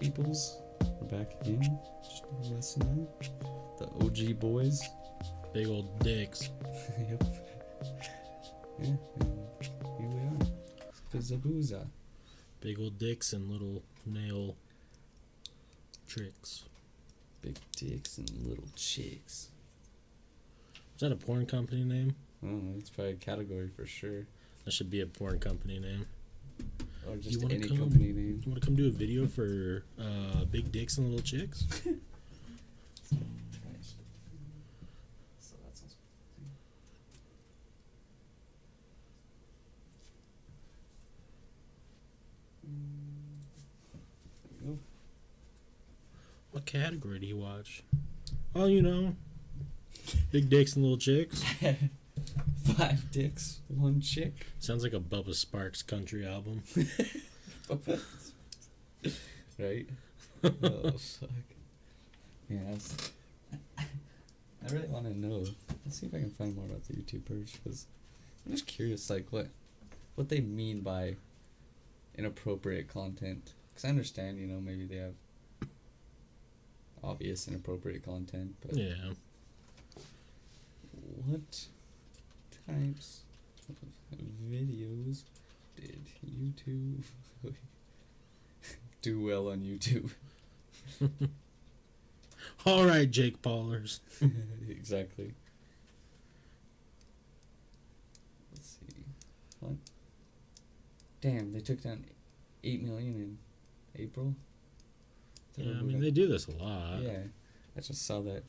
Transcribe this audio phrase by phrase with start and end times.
[0.00, 0.62] peoples.
[0.98, 1.78] We're back again.
[2.02, 3.06] Just listening.
[3.78, 4.82] The OG boys.
[5.52, 6.48] Big old dicks.
[6.98, 7.22] yep.
[8.80, 9.28] Yeah, and
[9.98, 10.46] here we are.
[11.12, 11.86] Skazabooza.
[12.62, 14.56] Big old dicks and little nail
[16.08, 16.64] tricks.
[17.42, 19.48] Big dicks and little chicks.
[20.94, 22.16] Is that a porn company name?
[22.42, 24.24] Oh, that's probably a category for sure.
[24.64, 26.06] That should be a porn company name.
[27.10, 27.76] Or just any come?
[27.78, 28.40] company name.
[28.44, 31.64] You want to come do a video for uh, big dicks and little chicks?
[35.40, 35.96] So that sounds
[42.62, 42.70] There
[44.62, 44.78] we go.
[46.52, 47.82] What category do you watch?
[48.54, 49.16] Oh, you know,
[50.30, 51.42] big dicks and little chicks.
[52.80, 54.46] Five dicks, one chick.
[54.58, 56.62] Sounds like a Bubba Sparxxx country album.
[59.58, 59.86] right?
[60.42, 61.28] oh fuck.
[62.48, 63.12] Yeah, that's,
[63.78, 65.44] I really want to know.
[65.84, 67.86] Let's see if I can find more about the YouTubers because
[68.46, 69.48] I'm just curious, like what,
[70.14, 71.16] what they mean by
[72.16, 73.52] inappropriate content.
[73.74, 75.14] Because I understand, you know, maybe they have
[77.04, 78.94] obvious inappropriate content, but Yeah.
[81.26, 81.66] what
[82.70, 83.20] types
[83.68, 83.76] of
[84.50, 85.24] videos
[85.76, 87.02] did YouTube
[89.02, 90.10] do well on YouTube?
[92.66, 94.00] All right, Jake Paulers.
[94.68, 95.32] exactly.
[98.52, 99.04] Let's see.
[99.60, 99.74] What?
[101.20, 102.04] Damn, they took down
[102.64, 104.34] eight million in April.
[105.56, 107.02] Yeah, I mean they do this a lot.
[107.02, 107.18] Yeah,
[107.76, 108.44] I just saw that.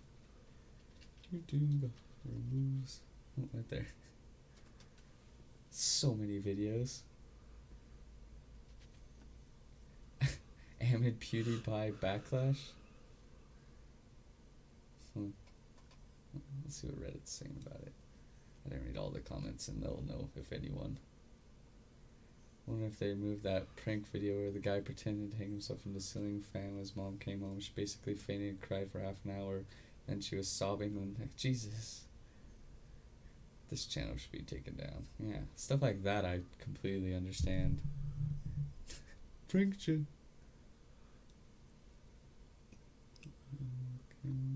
[1.33, 1.89] YouTube
[2.25, 2.99] removes
[3.39, 3.87] oh, right there.
[5.81, 6.99] So many videos.
[10.79, 12.59] Amid PewDiePie backlash.
[15.15, 15.29] Hmm.
[16.63, 17.93] Let's see what Reddit's saying about it.
[18.63, 20.99] I didn't read all the comments, and they'll know if anyone.
[22.67, 25.95] Wonder if they removed that prank video where the guy pretended to hang himself from
[25.95, 27.59] the ceiling fan when his mom came home.
[27.59, 29.63] She basically fainted and cried for half an hour.
[30.07, 32.03] Then she was sobbing and like, Jesus.
[33.71, 35.07] This channel should be taken down.
[35.17, 37.81] Yeah, stuff like that I completely understand.
[39.49, 40.07] Chin.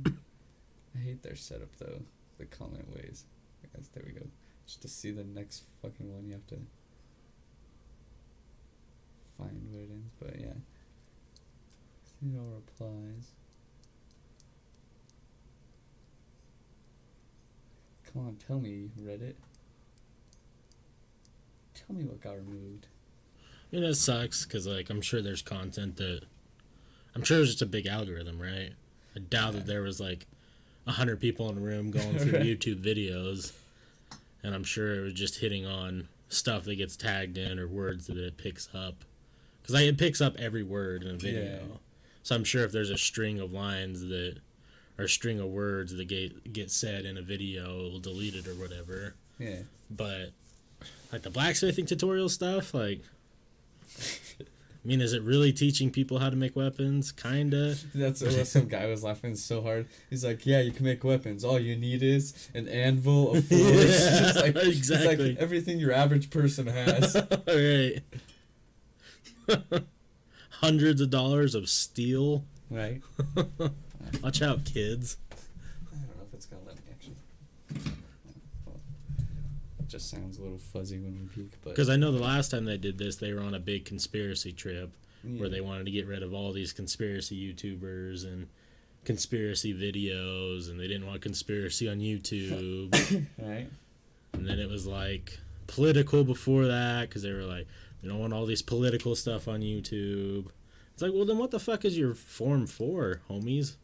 [0.06, 0.16] Okay.
[0.96, 2.02] I hate their setup though.
[2.38, 3.24] The comment ways.
[3.74, 4.28] Guys, there we go.
[4.66, 6.58] Just to see the next fucking one, you have to
[9.38, 10.12] find where it ends.
[10.20, 10.58] But yeah,
[12.04, 13.32] see all replies.
[18.16, 19.34] Come on, tell me, Reddit.
[21.74, 22.88] Tell me what got removed.
[23.72, 26.22] I mean, that sucks because, like, I'm sure there's content that.
[27.14, 28.72] I'm sure it's just a big algorithm, right?
[29.16, 29.60] I doubt Yeah.
[29.60, 30.28] that there was, like,
[30.88, 32.44] a 100 people in a room going through Right.
[32.46, 33.52] YouTube videos.
[34.44, 38.08] And I'm sure it was just hitting on stuff that gets tagged in or words
[38.08, 39.04] that it picks up.
[39.62, 41.44] Because it picks up every word in a video.
[41.70, 41.78] Yeah.
[42.24, 44.38] So I'm sure if there's a string of lines that.
[44.98, 48.54] Or string of words that get, get said in a video, it'll delete it or
[48.56, 49.16] whatever.
[49.38, 49.64] Yeah.
[49.90, 50.32] But
[51.12, 53.02] like the blacksmithing tutorial stuff, like
[54.00, 57.12] I mean, is it really teaching people how to make weapons?
[57.12, 57.76] Kinda.
[57.94, 59.88] That's what some guy was laughing so hard.
[60.10, 61.44] He's like, "Yeah, you can make weapons.
[61.44, 63.50] All you need is an anvil, a forge.
[63.52, 65.30] it's like, Exactly.
[65.32, 67.16] like everything your average person has.
[67.48, 68.02] right.
[70.62, 72.46] Hundreds of dollars of steel.
[72.70, 73.02] right?
[74.22, 75.18] Watch out, kids.
[75.32, 75.36] I
[75.96, 77.16] don't know if it's gonna let me actually.
[79.80, 82.50] It just sounds a little fuzzy when we peek, but Because I know the last
[82.52, 84.92] time they did this, they were on a big conspiracy trip
[85.38, 88.48] where they wanted to get rid of all these conspiracy YouTubers and
[89.06, 92.92] conspiracy videos, and they didn't want conspiracy on YouTube.
[93.42, 93.68] right.
[94.34, 97.68] And then it was like political before that because they were like,
[98.02, 100.48] we don't want all these political stuff on YouTube.
[100.94, 103.76] It's like, well, then what the fuck is your form for, homies?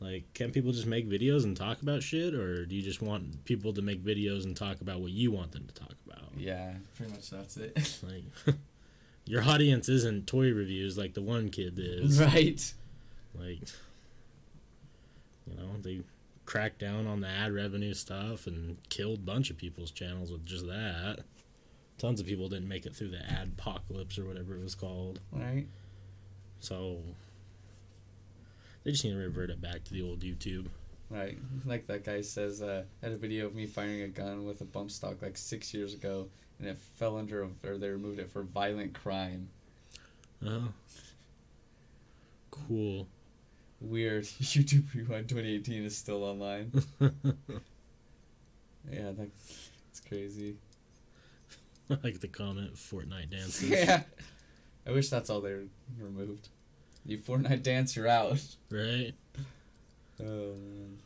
[0.00, 3.44] Like, can people just make videos and talk about shit, or do you just want
[3.44, 6.30] people to make videos and talk about what you want them to talk about?
[6.36, 8.00] Yeah, pretty much that's it.
[8.02, 8.56] Like,
[9.24, 12.20] your audience isn't toy reviews like the one kid is.
[12.20, 12.74] right.
[13.34, 13.60] Like,
[15.46, 16.02] you know, they
[16.44, 20.44] cracked down on the ad revenue stuff and killed a bunch of people's channels with
[20.44, 21.20] just that.
[21.98, 25.20] Tons of people didn't make it through the ad apocalypse or whatever it was called.
[25.32, 25.66] Right.
[26.60, 26.98] So
[28.84, 30.66] they just need to revert it back to the old YouTube.
[31.10, 31.38] Right.
[31.64, 34.60] Like that guy says, uh, I had a video of me firing a gun with
[34.60, 36.28] a bump stock like six years ago,
[36.58, 39.48] and it fell under, or they removed it for violent crime.
[40.46, 40.68] Oh.
[42.50, 43.06] Cool.
[43.80, 44.24] Weird.
[44.40, 46.72] YouTube Rewind 2018 is still online.
[48.90, 50.56] Yeah, that's, it's crazy.
[52.02, 53.70] like the comment Fortnite dances.
[53.70, 54.02] yeah.
[54.86, 55.54] I wish that's all they
[55.98, 56.48] removed.
[57.06, 58.40] You Fortnite dance, you're out.
[58.70, 59.12] Right?
[60.20, 60.98] Oh man.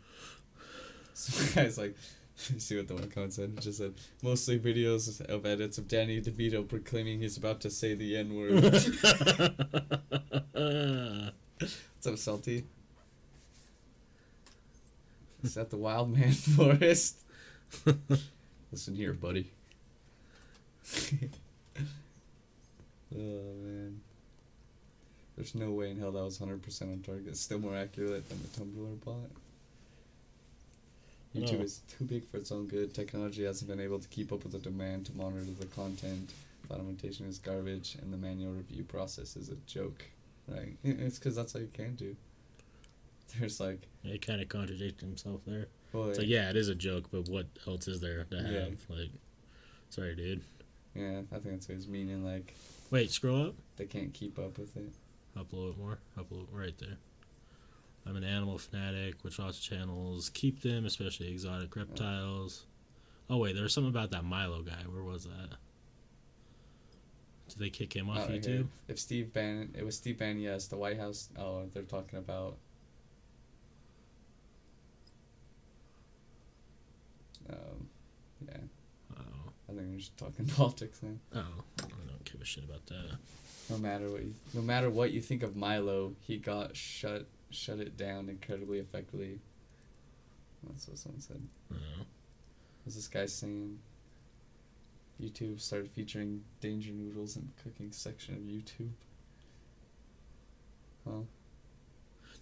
[1.12, 1.96] Some guy's like,
[2.52, 3.54] you see what the one comment said?
[3.56, 7.94] It just said, mostly videos of edits of Danny DeVito proclaiming he's about to say
[7.94, 8.62] the N word.
[11.52, 12.64] What's up, Salty?
[15.42, 17.24] Is that the Wild Man Forest?
[18.70, 19.50] Listen here, buddy.
[23.14, 23.16] oh
[23.62, 24.00] man.
[25.38, 27.29] There's no way in hell that was 100% on target.
[27.29, 29.14] It's still more accurate than the Tumblr bot.
[31.32, 31.64] YouTube No.
[31.64, 32.93] is too big for its own good.
[32.93, 36.32] Technology hasn't been able to keep up with the demand to monitor the content.
[36.69, 40.02] Documentation is garbage, and the manual review process is a joke.
[40.49, 40.76] Right?
[40.82, 42.17] It's because that's all you can do.
[43.38, 45.69] There's like, he kind of contradicted himself there.
[45.93, 48.50] well, It's like, yeah, it is a joke, but what else is there to have?
[48.52, 48.69] Yeah.
[48.88, 49.11] Like,
[49.90, 50.40] sorry, dude.
[50.96, 52.25] yeah, I think that's what he's meaning.
[52.25, 52.55] Like,
[52.90, 53.55] Wait, scroll up.
[53.76, 54.90] they can't keep up with it.
[55.38, 55.99] Up a little bit more.
[56.19, 56.96] Up a little right there.
[58.06, 62.64] I'm an animal fanatic, which lots of channels keep them, especially exotic reptiles.
[63.31, 64.82] Oh wait, there was something about that Milo guy.
[64.90, 65.56] Where was that?
[67.50, 68.44] Did they kick him off Oh, YouTube?
[68.46, 68.64] here.
[68.88, 70.40] If Steve Bannon, it was Steve Bannon.
[70.40, 71.29] Yes, the White House.
[71.38, 72.56] Oh, they're talking about.
[77.50, 77.88] Um,
[78.46, 78.56] yeah,
[79.17, 81.14] Oh, I think we're just talking politics now.
[81.35, 83.17] oh, I don't give a shit about that.
[83.70, 87.78] No matter what, you, no matter what you think of Milo, he got shut shut
[87.78, 89.38] it down incredibly effectively.
[90.66, 91.42] That's what someone said.
[92.84, 93.78] Was this guy saying?
[95.22, 98.92] YouTube started featuring Danger Noodles in the cooking section of YouTube.
[101.04, 101.24] Huh?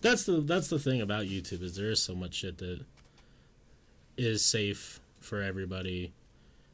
[0.03, 2.85] That's the that's the thing about YouTube is there is so much shit that
[4.17, 6.13] is safe for everybody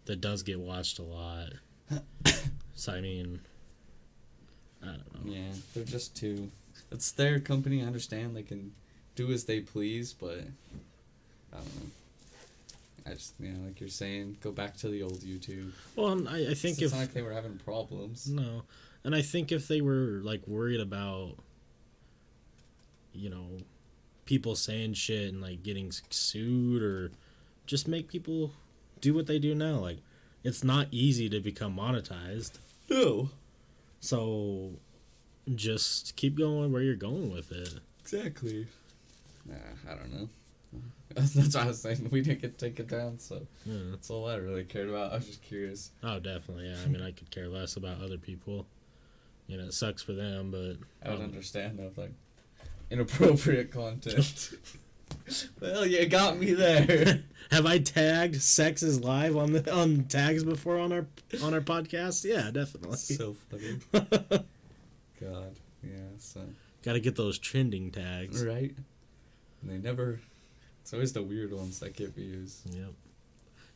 [0.06, 1.52] that does get watched a lot.
[2.74, 3.40] so I mean,
[4.82, 5.32] I don't know.
[5.32, 6.50] Yeah, they're just too.
[6.90, 7.82] It's their company.
[7.82, 8.72] I understand they can
[9.14, 10.40] do as they please, but
[11.52, 11.90] I don't know.
[13.04, 15.72] I just, you know, like you're saying, go back to the old YouTube.
[15.96, 18.28] Well, and I, I think it's if not like they were having problems.
[18.28, 18.62] no,
[19.04, 21.32] and I think if they were like worried about,
[23.12, 23.46] you know,
[24.24, 27.10] people saying shit and like getting sued or
[27.66, 28.52] just make people
[29.00, 29.78] do what they do now.
[29.78, 29.98] Like,
[30.44, 32.52] it's not easy to become monetized.
[32.88, 33.30] No,
[34.02, 34.72] So
[35.54, 37.72] just keep going where you're going with it.
[38.00, 38.66] exactly.
[39.46, 39.54] Nah,
[39.90, 40.28] I don't know.
[41.14, 42.08] That's what I was saying.
[42.10, 43.74] We didn't get to take it down, so Yeah.
[43.90, 45.12] that's all I really cared about.
[45.12, 45.90] I was just curious.
[46.02, 46.68] Oh, definitely.
[46.70, 46.78] Yeah.
[46.82, 48.66] I mean, I could care less about other people.
[49.46, 50.76] You know, it sucks for them, but
[51.06, 52.12] I would um, understand though, if, like
[52.90, 54.50] inappropriate content.
[55.60, 57.22] well, you got me there.
[57.50, 61.06] have I tagged "sex is live" on the on tags before on our
[61.42, 62.24] on our podcast?
[62.24, 62.96] Yeah, definitely.
[62.96, 63.78] so funny.
[65.20, 65.98] God, yeah.
[66.18, 66.40] So
[66.82, 68.44] Got to get those trending tags.
[68.44, 68.74] right,
[69.62, 70.20] and they never.
[70.80, 72.60] It's always the weird ones that get views.
[72.70, 72.92] Yep.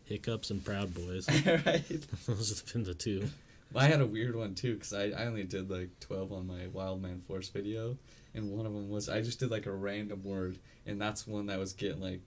[0.07, 1.29] Hiccups and Proud Boys.
[1.47, 2.07] right.
[2.27, 3.29] Those have been the two.
[3.73, 6.47] Well, I had a weird one too because I, I only did like 12 on
[6.47, 7.97] my Wild Man Force video,
[8.35, 11.47] and one of them was I just did like a random word, and that's one
[11.47, 12.21] that was getting like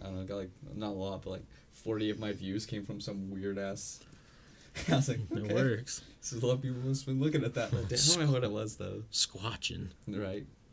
[0.00, 2.84] I don't know, got like not a lot, but like 40 of my views came
[2.84, 4.00] from some weird ass.
[4.88, 6.02] I was like, It works.
[6.20, 7.72] So a lot of people must have been looking at that.
[7.72, 9.02] Like, I don't know what it was though.
[9.10, 9.88] Squatching.
[10.06, 10.44] Right.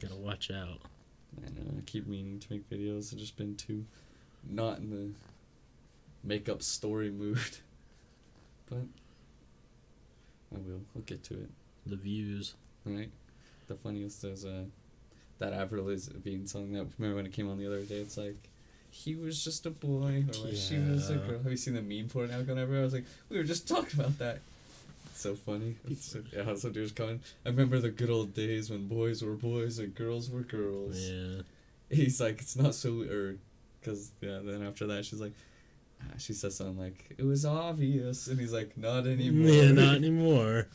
[0.00, 0.80] Gotta watch out.
[1.44, 1.78] I know.
[1.78, 3.12] I keep meaning to make videos.
[3.12, 3.84] I've just been too
[4.48, 5.10] not in the
[6.22, 7.38] makeup story mood.
[8.66, 8.78] But
[10.54, 10.80] I will.
[10.96, 11.50] I'll get to it.
[11.84, 12.54] The views.
[12.86, 13.10] Right.
[13.68, 14.64] The funniest is uh
[15.44, 17.96] that Avril Lavigne song that remember when it came on the other day.
[17.96, 18.36] It's like
[18.90, 21.42] he was just a boy or like she was a girl.
[21.42, 22.40] Have you seen the meme for it now?
[22.42, 22.82] Going everywhere.
[22.82, 24.40] I was like, we were just talking about that.
[25.10, 25.76] It's so funny.
[25.88, 27.20] It's so, yeah, some dude's coming.
[27.44, 30.98] I remember the good old days when boys were boys and girls were girls.
[30.98, 31.42] Yeah.
[31.90, 33.36] he's like, it's not so, or,
[33.84, 34.40] cause yeah.
[34.42, 35.34] Then after that, she's like,
[36.02, 39.50] ah, she says something like, it was obvious, and he's like, not anymore.
[39.52, 40.68] Yeah, not anymore.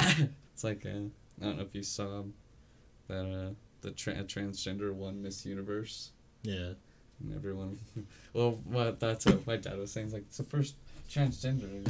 [0.00, 0.90] it's like, uh,
[1.40, 2.22] I don't know if you saw
[3.10, 3.50] that uh,
[3.82, 6.10] the tra- transgender won Miss Universe,
[6.42, 6.72] Yeah.
[7.20, 7.78] and everyone,
[8.32, 10.06] well, what that's what my dad was saying.
[10.06, 10.74] He's like, it's the first
[11.10, 11.86] transgender.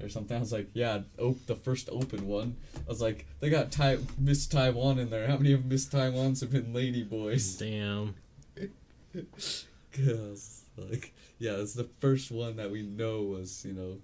[0.00, 0.36] Or something.
[0.36, 2.56] I was like, yeah, op- the first open one.
[2.76, 5.28] I was like, they got Tai Miss Taiwan in there.
[5.28, 7.54] How many of Miss Taiwans have been lady boys?
[7.56, 8.16] Damn.
[9.92, 13.98] Cause like yeah, it's the first one that we know was you know,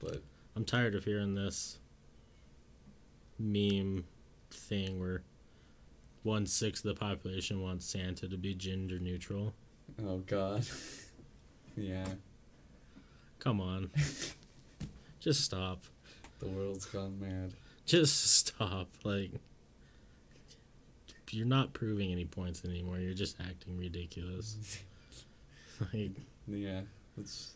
[0.00, 0.20] but
[0.54, 1.78] I'm tired of hearing this
[3.38, 4.04] meme
[4.50, 5.22] thing where
[6.22, 9.54] one sixth of the population wants Santa to be gender neutral.
[10.04, 10.64] Oh God.
[11.76, 12.06] yeah,
[13.38, 13.90] Come on.
[15.20, 15.84] Just stop.
[16.40, 17.54] the world's gone mad.
[17.86, 18.88] Just stop.
[19.04, 19.32] Like,
[21.30, 22.98] you're not proving any points anymore.
[22.98, 24.56] You're just acting ridiculous.
[25.92, 26.12] Like,
[26.46, 26.82] Yeah,
[27.18, 27.54] it's.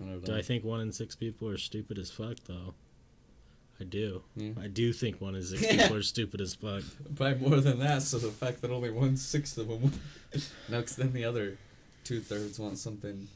[0.00, 0.20] I don't know.
[0.20, 2.74] do I think one in six people are stupid as fuck, though?
[3.80, 4.22] I do.
[4.36, 4.52] Yeah.
[4.60, 6.82] I do think one in six people are stupid as fuck.
[7.10, 9.92] By more than that, so the fact that only one sixth of them.
[10.68, 11.58] no, 'cause then the other
[12.04, 13.28] two thirds want something.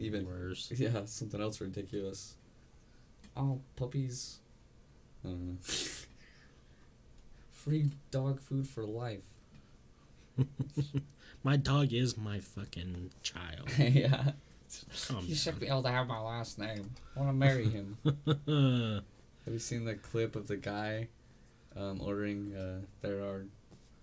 [0.00, 0.72] Even- worse.
[0.74, 2.34] Yeah, something else ridiculous.
[3.36, 4.38] Oh, puppies.
[5.24, 5.56] I don't know.
[7.52, 9.24] Free dog food for life.
[11.42, 13.68] My dog is my fucking child.
[13.78, 14.32] yeah.
[15.08, 16.90] Calm He should be able to have my last name.
[17.16, 17.98] I want to marry him.
[19.44, 21.08] Have you seen the clip of the guy
[21.76, 23.46] um, ordering uh, there are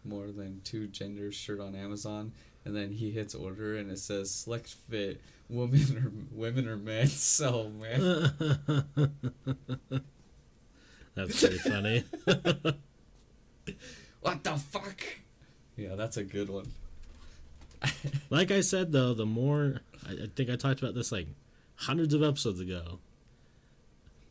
[0.04, 2.32] more than two genders shirt on Amazon
[2.66, 7.08] and then he hits order and it says select fit woman or women or men
[7.08, 8.00] so man
[11.14, 12.06] That's pretty funny.
[14.22, 15.04] what the fuck
[15.76, 16.72] yeah that's a good one
[18.30, 21.28] Like I said though, the more I, I think I talked about this like
[21.76, 23.00] hundreds of episodes ago.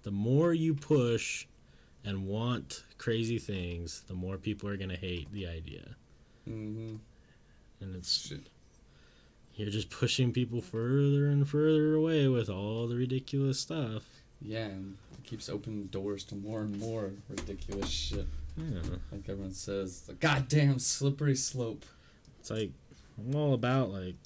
[0.02, 1.46] The more you push
[2.04, 5.96] and want crazy things, the more people are gonna hate the idea.
[6.48, 6.96] mm-hmm.
[7.82, 8.46] And it's Shit.
[9.54, 14.04] you're just pushing people further and further away with all the ridiculous stuff.
[14.40, 18.26] yeah and it keeps opening doors to more and more ridiculous shit
[18.56, 18.80] Yeah.
[19.12, 21.84] like everyone says the goddamn slippery slope
[22.38, 22.70] It's like
[23.18, 24.16] I'm all about like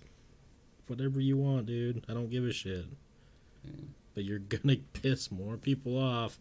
[0.86, 2.04] whatever you want, dude.
[2.08, 2.86] I don't give a shit.
[3.64, 3.70] Yeah.
[4.14, 6.38] But you're gonna piss more people off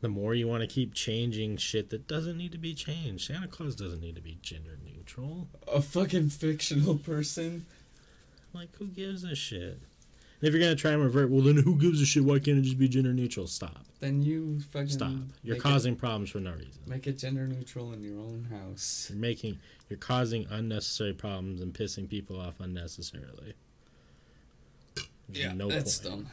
[0.00, 3.24] the more you want to keep changing shit that doesn't need to be changed.
[3.28, 5.46] Santa Claus doesn't need to be gender neutral.
[5.72, 7.66] a fucking fictional person
[8.52, 9.78] Like who gives a shit?
[10.42, 12.24] And if you're gonna try and revert, well then who gives a shit?
[12.24, 13.46] Why can't it just be gender neutral?
[13.46, 13.86] Stop.
[14.00, 15.12] then you fucking Stop.
[15.44, 16.82] You're causing problems for no reason.
[16.86, 21.72] make it gender neutral in your own house You're making you're causing unnecessary problems and
[21.72, 23.54] pissing people off unnecessarily.
[25.28, 26.24] There's no that's point.
[26.24, 26.30] dumb.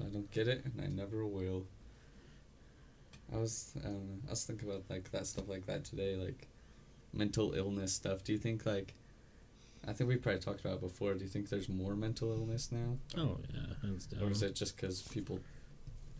[0.00, 1.64] I don't get it, and I never will.
[3.32, 4.18] I was, I don't know.
[4.26, 6.48] I was thinking about like that stuff like that today, like
[7.12, 8.24] mental illness stuff.
[8.24, 8.94] Do you think like,
[9.88, 11.14] I think we probably talked about it before.
[11.14, 14.22] Do you think there's more mental illness now, Oh yeah, hands down.
[14.22, 15.40] or is it just because people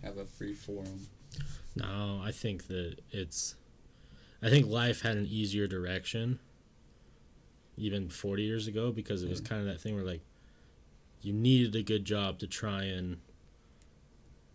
[0.02, 1.06] have a free forum?
[1.76, 3.56] No, I think that it's.
[4.42, 6.38] I think life had an easier direction.
[7.76, 10.22] Even forty years ago, because it was kind of that thing where like,
[11.20, 13.18] you needed a good job to try and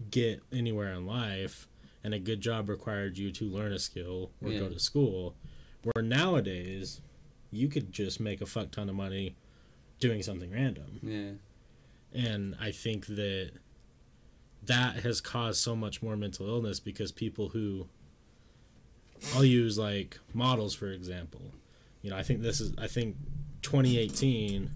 [0.09, 1.67] get anywhere in life,
[2.03, 4.59] and a good job required you to learn a skill or Yeah.
[4.59, 5.35] go to school.
[5.83, 6.99] Where nowadays,
[7.55, 9.35] you could just make a fuck ton of money
[9.99, 10.99] doing something random.
[12.13, 13.51] Yeah, And I think that
[14.65, 17.87] that has caused so much more mental illness because people who
[19.35, 21.41] I'll use like models for example.
[22.01, 23.15] You know, I think this is I think
[23.61, 24.71] 2018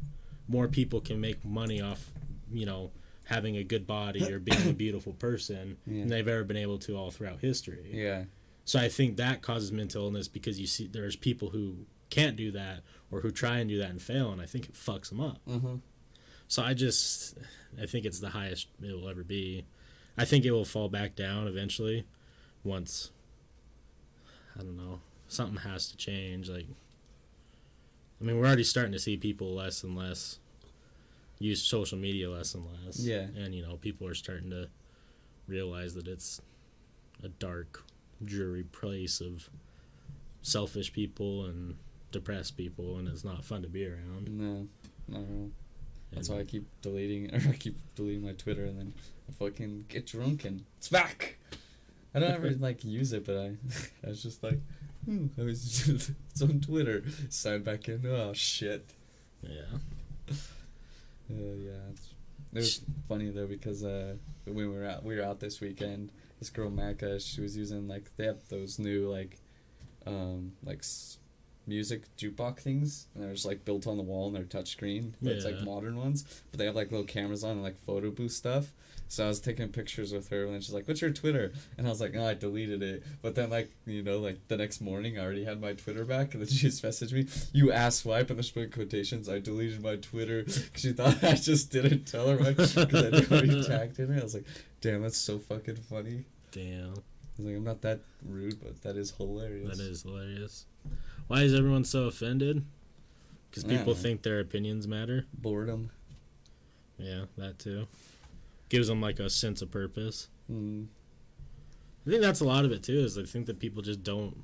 [0.48, 2.10] more people can make money off,
[2.52, 2.92] you know,
[3.26, 6.00] having a good body or being a beautiful person Yeah.
[6.00, 7.90] than they've ever been able to all throughout history.
[7.94, 8.24] yeah,
[8.64, 12.52] So I think that causes mental illness because you see there's people who can't do
[12.52, 15.22] that or who try and do that and fail and I think it fucks them
[15.22, 15.40] up.
[15.48, 15.76] mm-hmm.
[16.48, 17.38] So I just
[17.82, 19.66] I think it's the highest it will ever be.
[20.18, 22.06] I think it will fall back down eventually
[22.64, 23.12] once
[24.58, 26.66] I don't know, something has to change like
[28.20, 30.40] I mean, we're already starting to see people less and less
[31.40, 33.00] use social media less and less.
[33.00, 33.28] Yeah.
[33.36, 34.70] And you know, people are starting to
[35.48, 36.42] realize that it's
[37.24, 37.84] a dark,
[38.24, 39.50] dreary place of
[40.42, 41.76] selfish people and
[42.12, 44.30] depressed people and it's not fun to be around.
[44.30, 44.68] No,
[45.08, 45.52] not at.
[46.12, 48.94] That's why I keep deleting, or I keep deleting my Twitter, and then
[49.28, 51.38] I fucking get drunk and it's back.
[52.16, 53.52] I don't ever like use it, but I,
[54.06, 54.60] I was just like,
[55.06, 57.04] hmm, I was just, it's on Twitter.
[57.30, 58.06] Sign back in.
[58.06, 58.94] Oh shit.
[59.42, 59.78] Yeah.
[61.30, 62.14] Uh, yeah, it's,
[62.54, 66.12] it was funny though because uh, when we were out, we were out this weekend.
[66.40, 69.40] This girl Maka, she was using like they have those new like,
[70.06, 70.84] um, like
[71.68, 75.14] music jukebox things, and they're just like built on the wall and they're touchscreen.
[75.22, 78.10] But it's like modern ones, but they have like little cameras on and like photo
[78.10, 78.74] booth stuff.
[79.10, 81.88] So I was taking pictures with her, and then she's like, "What's your Twitter?" And
[81.88, 84.82] I was like, "Oh, I deleted it." But then, like, you know, like the next
[84.82, 88.04] morning, I already had my Twitter back, and then she just messaged me, "You ass
[88.04, 89.30] wipe," and there's quotations.
[89.30, 93.56] I deleted my Twitter because she thought I just didn't tell her because I knew
[93.56, 94.20] you tagged in it.
[94.20, 94.48] I was like,
[94.82, 96.96] "Damn, that's so fucking funny." Damn.
[97.38, 99.78] He's like, I'm not that rude, but that is hilarious.
[99.78, 100.66] That is hilarious.
[101.28, 102.66] Why is everyone so offended?
[103.50, 105.26] Because people think their opinions matter.
[105.34, 105.90] boredom.
[106.98, 107.88] Yeah, that too.
[108.70, 110.28] Gives them like a sense of purpose.
[110.52, 110.88] Mm.
[112.06, 113.00] I think that's a lot of it too.
[113.00, 114.44] Is I think that people just don't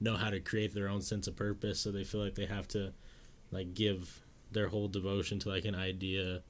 [0.00, 2.68] know how to create their own sense of purpose, so they feel like they have
[2.68, 2.92] to
[3.50, 4.20] like give
[4.52, 6.42] their whole devotion to like an idea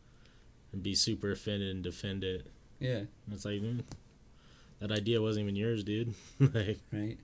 [0.72, 2.46] and be super offended and defend it.
[2.78, 3.82] Yeah, And it's like mm,
[4.80, 6.14] that idea wasn't even yours, dude.
[6.40, 7.18] like, right.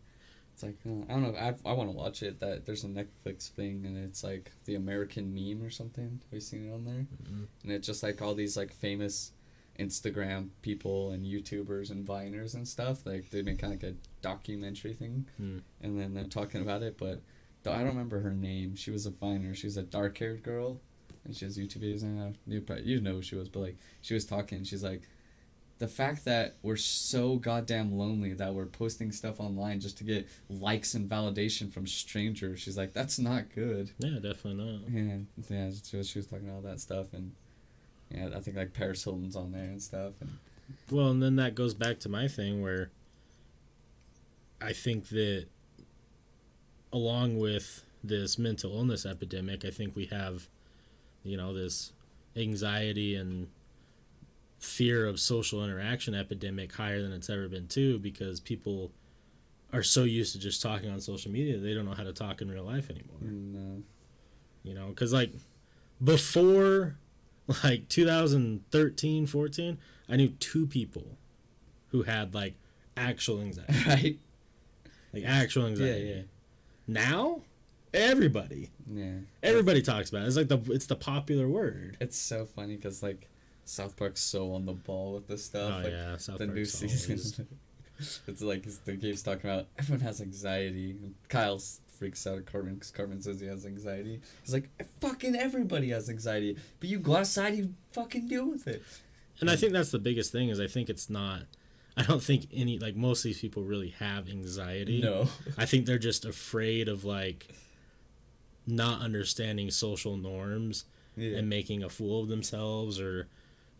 [0.56, 1.38] It's like uh, I don't know.
[1.38, 2.40] I I want to watch it.
[2.40, 6.18] That there's a Netflix thing, and it's like the American Meme or something.
[6.24, 7.06] Have you seen it on there?
[7.30, 9.32] mm, And it's just like all these like famous
[9.78, 13.04] Instagram people and YouTubers and Viners and stuff.
[13.04, 15.58] Like they make kind of like a documentary thing, Hmm.
[15.82, 16.96] and then they're talking about it.
[16.98, 17.20] But
[17.66, 18.76] I don't remember her name.
[18.76, 19.54] She was a Viner.
[19.54, 20.80] She was a dark haired girl,
[21.26, 22.02] and she has YouTube videos.
[22.02, 24.64] And you probably, you know who she was, but like she was talking.
[24.64, 25.02] She's like.
[25.78, 30.26] The fact that we're so goddamn lonely that we're posting stuff online just to get
[30.48, 33.90] likes and validation from strangers, she's like, that's not good.
[33.98, 34.80] yeah, definitely not.
[34.90, 35.18] Yeah,
[35.50, 35.70] yeah.
[35.84, 37.32] She was, she was talking all that stuff, and
[38.10, 40.38] yeah, I think like Paris Hilton's on there and stuff, and
[40.90, 42.90] Well, and then that goes back to my thing where
[44.62, 45.46] I think that
[46.92, 50.48] along with this mental illness epidemic, I think we have,
[51.22, 51.92] you know, this
[52.36, 53.48] anxiety and
[54.58, 58.90] fear of social interaction epidemic higher than it's ever been too because people
[59.72, 62.40] are so used to just talking on social media they don't know how to talk
[62.40, 63.18] in real life anymore.
[63.22, 63.82] Mm, no,
[64.62, 65.32] you know because like
[66.02, 66.96] before
[67.64, 71.16] like 2013 14 i knew two people
[71.88, 72.54] who had like
[72.96, 73.74] actual anxiety.
[73.86, 74.18] Right?
[75.12, 76.08] like actual Yeah, anxiety.
[76.08, 76.22] Yeah,
[76.86, 77.40] now
[77.94, 78.70] everybody.
[78.92, 79.12] Yeah.
[79.42, 80.26] everybody talks about it.
[80.28, 81.96] It's like the it's the popular word.
[82.00, 83.28] It's so funny because like
[83.66, 85.74] South Park's so on the ball with this stuff.
[85.76, 87.46] oh like, yeah South the new season.
[88.26, 90.96] it's like the game's talking about everyone has anxiety.
[91.28, 91.60] Kyle
[91.98, 94.20] freaks out at Cartman because Cartman says he has anxiety.
[94.42, 94.68] He's like,
[95.00, 98.82] fucking everybody has anxiety, but you go outside, you fucking deal with it.
[99.40, 101.42] and i think that's the biggest thing is i think it's not
[101.96, 105.28] i don't think any like most of these people really have anxiety No.
[105.58, 107.48] I think they're just afraid of like
[108.66, 110.84] not understanding social norms
[111.16, 111.38] Yeah.
[111.38, 113.28] and making a fool of themselves or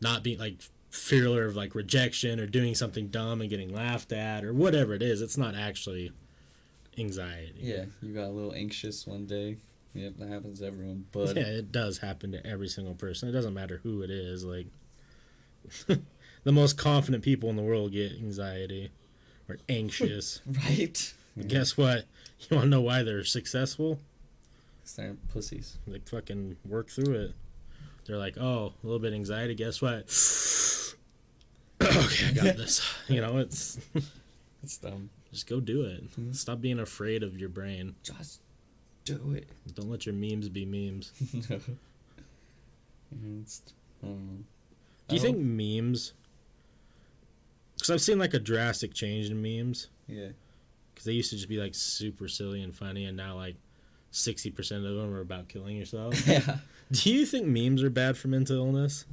[0.00, 0.56] not being like
[0.90, 5.02] fear of like rejection or doing something dumb and getting laughed at or whatever it
[5.02, 5.20] is.
[5.20, 6.12] It's not actually
[6.98, 7.54] anxiety.
[7.61, 9.59] Yeah, you got a little anxious one day.
[9.94, 11.06] Yep, that happens to everyone.
[11.12, 13.28] But yeah, it does happen to every single person.
[13.28, 14.44] It doesn't matter who it is.
[14.44, 14.66] Like
[16.44, 18.90] the most confident people in the world get anxiety
[19.48, 20.40] or anxious.
[20.46, 21.14] right?
[21.37, 22.04] But guess what?
[22.40, 23.98] You want to know why they're successful?
[24.96, 25.78] they're pussies.
[25.87, 27.35] They fucking work through it.
[28.07, 29.55] They're like, oh, a little bit of anxiety.
[29.55, 30.05] Guess what?
[31.83, 32.83] okay, I got this.
[33.09, 33.79] You know, it's
[34.62, 35.11] It's dumb.
[35.33, 36.11] just go do it.
[36.19, 36.35] Mhm.
[36.35, 37.95] Stop being afraid of your brain.
[38.03, 38.40] Just
[39.05, 39.49] do it.
[39.75, 41.12] Don't let your memes be memes.
[41.49, 41.61] no.
[44.03, 44.45] Um,
[45.09, 46.12] Do you think memes?
[47.77, 49.88] Because I've seen like a drastic change in memes.
[50.09, 50.29] Yeah.
[50.92, 53.57] Because they used to just be like super silly and funny, and now like
[54.16, 56.26] sixty percent of them are about killing yourself.
[56.29, 56.59] yeah.
[56.90, 59.05] Do you think memes are bad for mental illness?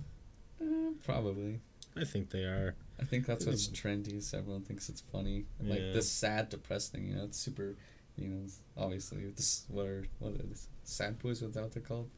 [0.62, 1.60] Uh, probably.
[1.96, 2.76] I think they are.
[3.00, 4.22] I think that's what's trendy.
[4.22, 5.46] So everyone thinks it's funny.
[5.62, 5.92] Like Yeah.
[5.94, 7.08] this sad, depressed thing.
[7.08, 7.76] You know, it's super.
[8.16, 8.46] You know,
[8.78, 11.42] obviously this what are what are this sad boys?
[11.42, 12.10] What's that what they're called?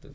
[0.00, 0.14] The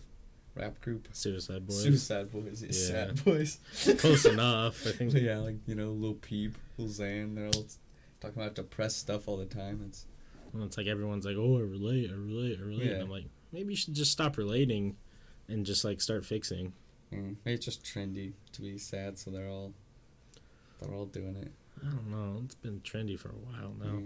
[0.55, 1.07] rap group.
[1.11, 1.83] Suicide boys.
[1.83, 2.61] Suicide boys.
[2.63, 2.67] Yeah.
[2.71, 2.73] Yeah.
[3.13, 3.59] Sad boys.
[3.99, 4.85] Close enough.
[4.87, 5.13] I think.
[5.13, 7.35] yeah, like you know, Lil Peep, Lil Xan.
[7.35, 7.65] They're all
[8.19, 9.83] talking about depressed stuff all the time.
[9.87, 10.05] It's
[10.53, 12.93] Well, it's like everyone's like, "Oh, I relate, I relate, I relate." Yeah.
[12.93, 14.95] And I'm like, maybe you should just stop relating,
[15.47, 16.73] and just like start fixing.
[17.13, 19.73] mm, maybe it's just trendy to be sad, so they're all
[20.81, 21.51] they're all doing it.
[21.85, 22.41] I don't know.
[22.45, 23.99] It's been trendy for a while now.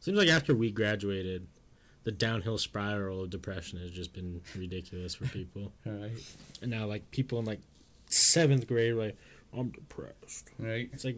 [0.00, 1.48] Seems like after we graduated,
[2.04, 5.72] the downhill spiral of depression has just been ridiculous for people.
[5.84, 6.12] Right.
[6.62, 7.60] And now, like people in like
[8.06, 9.16] seventh grade, are like,
[9.56, 10.50] I'm depressed.
[10.58, 10.88] Right.
[10.92, 11.16] It's like,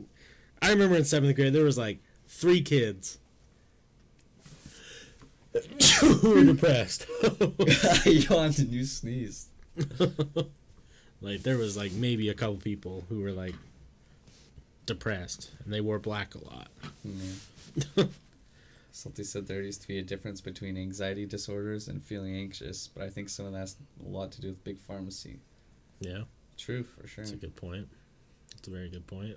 [0.63, 3.19] I remember in seventh grade there was like three kids
[6.23, 7.07] were depressed.
[7.23, 9.49] I yawned and you sneezed.
[11.21, 13.55] like there was like maybe a couple people who were like
[14.87, 16.69] depressed and they wore black a lot.
[17.05, 18.05] Yeah.
[18.93, 23.05] Something said there used to be a difference between anxiety disorders and feeling anxious, but
[23.05, 25.39] I think some of that has a lot to do with big pharmacy.
[26.01, 26.23] Yeah,
[26.59, 27.23] True, for sure.
[27.25, 27.89] that's a good point.
[28.53, 29.37] That's a very good point.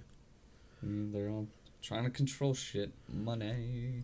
[0.82, 1.48] Mean, they're all
[1.82, 2.92] trying to control shit.
[3.08, 4.04] Money.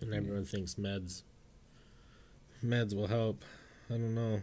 [0.00, 1.22] And everyone thinks meds
[2.64, 3.44] meds will help.
[3.90, 4.40] I don't know.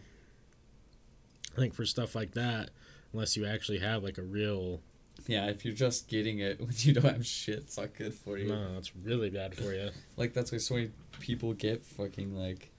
[1.53, 2.69] I think for stuff like that,
[3.13, 4.81] unless you actually have like a real
[5.27, 8.37] Yeah, if you're just getting it when you don't have shit, it's not good for
[8.37, 8.49] you.
[8.49, 9.89] No, it's really bad for you.
[10.17, 12.71] Like that's why so many people get fucking like,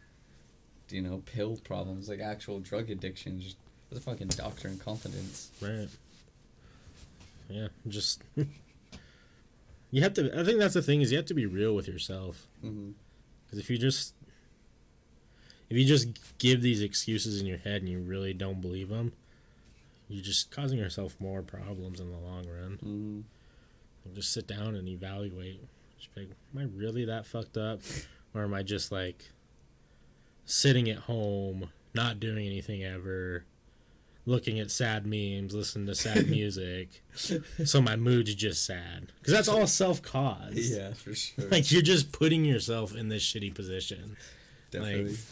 [0.90, 3.56] you know, pill problems, like actual drug addiction, just
[3.94, 5.50] a fucking doctor incompetence.
[5.60, 5.88] Right.
[7.48, 8.22] Yeah, just
[9.90, 10.38] you have to.
[10.38, 12.46] I think that's the thing is you have to be real with yourself.
[12.64, 12.90] Mm-hmm.
[13.44, 14.14] Because if you just
[15.68, 19.12] if you just give these excuses in your head and you really don't believe them,
[20.08, 22.78] you're just causing yourself more problems in the long run.
[22.84, 23.20] Mm-hmm.
[24.04, 25.60] Like, just sit down and evaluate.
[25.98, 27.80] Just be like, am I really that fucked up,
[28.34, 29.30] or am I just like
[30.44, 33.44] sitting at home, not doing anything ever,
[34.26, 39.12] looking at sad memes, listening to sad music, so my mood's just sad?
[39.18, 40.56] Because that's all self-caused.
[40.56, 41.48] Yeah, for sure.
[41.48, 44.16] Like you're just putting yourself in this shitty position.
[44.70, 45.16] Definitely.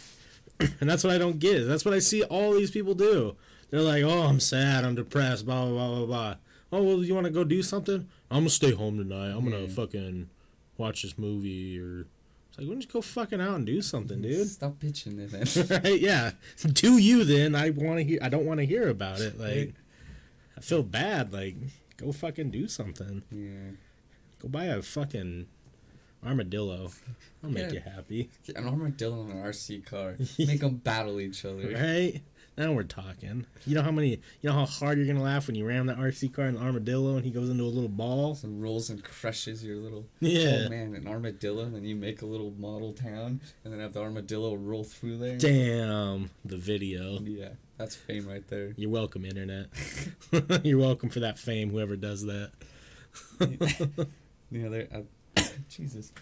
[0.81, 1.67] And that's what I don't get.
[1.67, 3.35] That's what I see all these people do.
[3.71, 4.85] They're like, "Oh, I'm sad.
[4.85, 5.45] I'm depressed.
[5.47, 6.35] Blah blah blah blah blah."
[6.71, 8.07] Oh, well, you want to go do something?
[8.31, 9.31] I'm gonna stay home tonight.
[9.31, 10.31] I'm gonna fucking
[10.79, 12.07] watch this movie or.
[12.55, 14.49] It's like, why don't you go fucking out and do something, dude?
[14.49, 15.81] Stop bitching it then.
[15.83, 16.01] right?
[16.01, 16.31] Yeah.
[16.73, 17.57] Do you then?
[17.57, 18.21] I want to hear.
[18.23, 19.40] I don't want to hear about it.
[19.40, 19.75] Like,
[20.57, 21.33] I feel bad.
[21.33, 21.57] Like,
[21.97, 23.23] go fucking do something.
[23.33, 23.73] yeah.
[24.40, 25.47] Go buy a fucking
[26.25, 26.93] armadillo.
[27.43, 27.73] I'll make Yeah.
[27.73, 28.31] you happy.
[28.47, 30.14] Get An armadillo and an RC car.
[30.38, 31.71] Make them battle each other.
[31.75, 32.23] Right?
[32.57, 33.47] Now we're talking.
[33.67, 34.11] You know how many?
[34.40, 36.61] You know how hard you're gonna laugh when you ram that RC car in the
[36.61, 38.38] armadillo and he goes into a little ball.
[38.45, 40.64] And rolls and crushes your little Yeah.
[40.67, 43.93] oh man an armadillo and then you make a little model town and then have
[43.93, 47.19] the armadillo roll through there Damn the video.
[47.21, 49.67] yeah that's fame right there You're welcome, internet.
[50.64, 51.71] you're welcome for that fame.
[51.71, 52.53] Whoever does that.
[53.38, 56.12] the other uh, jesus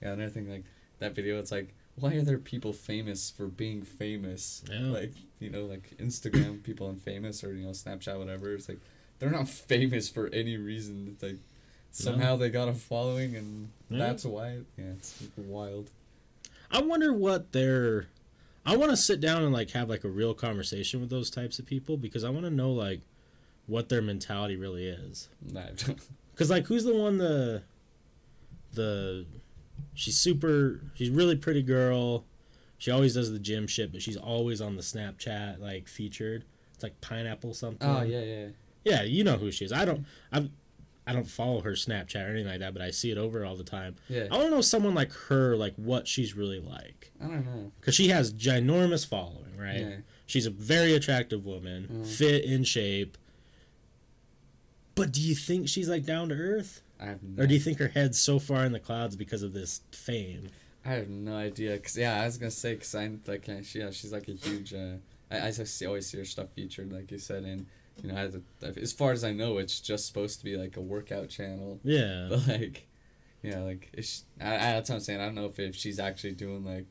[0.00, 0.64] yeah another thing like
[1.00, 4.80] that video it's like why are there people famous for being famous Yeah.
[4.86, 8.78] like you know like instagram people on famous or you know snapchat whatever it's like
[9.18, 11.38] they're not famous for any reason it's like
[11.90, 13.98] somehow they got a following and Yeah.
[13.98, 15.90] that's why yeah it's wild
[16.74, 18.06] I wonder what their.
[18.64, 21.58] I want to sit down and like have like a real conversation with those types
[21.58, 23.02] of people because I want to know like
[23.66, 25.28] what their mentality really is.
[26.34, 27.62] Cause like, who's the one the
[28.72, 29.26] the
[29.94, 32.24] she's super she's really pretty girl.
[32.78, 36.44] She always does the gym shit, but she's always on the Snapchat like featured.
[36.74, 37.88] It's like pineapple something.
[37.88, 38.46] oh yeah yeah
[38.84, 39.02] yeah.
[39.02, 39.72] You know who she is.
[39.72, 40.04] I don't.
[40.32, 40.50] i'm
[41.04, 43.56] I don't follow her Snapchat or anything like that, but I see it over all
[43.56, 43.96] the time.
[44.08, 47.44] yeah I want to know someone like her, like what she's really like, i don't
[47.44, 49.80] know because she has ginormous following, right?
[49.80, 52.06] yeah She's a very attractive woman, Mm.
[52.06, 53.18] fit in shape.
[54.94, 56.82] But do you think she's like down to earth?
[57.02, 59.42] I have no, Or do you think her head's so far in the clouds because
[59.42, 60.48] of this fame?
[60.84, 61.76] I have no idea.
[61.78, 64.72] Cause yeah, I was gonna say, cause I like she, yeah, she's like a huge.
[64.72, 64.94] Uh,
[65.30, 67.66] I I see, always see her stuff featured, like you said, and
[68.02, 68.40] you know, as, a,
[68.80, 72.26] as far as I know, it's just supposed to be like a workout channel, Yeah.
[72.30, 72.86] but like,
[73.42, 75.20] yeah, like it's, I, I, that's what I'm saying.
[75.20, 76.86] I don't know if if she's actually doing like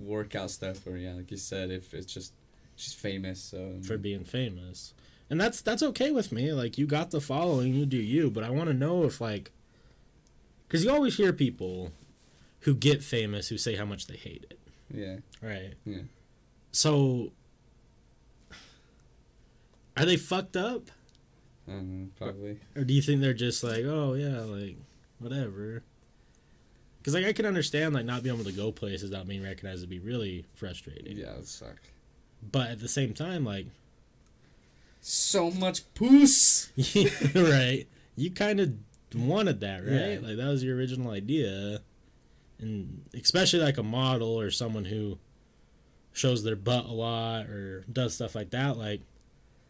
[0.00, 2.32] workout stuff or yeah, like you said, if it's just
[2.76, 4.94] she's famous, so for being famous.
[5.30, 6.52] And that's that's okay with me.
[6.52, 9.52] Like you got the following, you do you, but I want to know if like
[10.68, 11.92] cuz you always hear people
[12.60, 14.58] who get famous who say how much they hate it,
[14.92, 15.74] yeah, right?
[15.86, 16.02] Yeah.
[16.72, 17.32] So
[19.96, 20.90] are they fucked up
[21.66, 22.58] don't probably.
[22.74, 24.76] or do you think they're just like, "Oh yeah, like
[25.18, 25.84] whatever."
[27.04, 29.80] Cuz like I can understand like not being able to go places without being recognized
[29.82, 31.16] would be really frustrating.
[31.16, 31.78] Yeah, it would suck.
[32.42, 33.66] But at the same time like
[35.00, 36.68] So much poos.
[37.34, 37.86] right.
[38.16, 38.74] You kind of
[39.14, 40.20] wanted that, right?
[40.20, 40.26] Yeah.
[40.28, 41.80] Like that was your original idea,
[42.58, 45.18] and especially like a model or someone who
[46.12, 48.76] shows their butt a lot or does stuff like that.
[48.76, 49.00] Like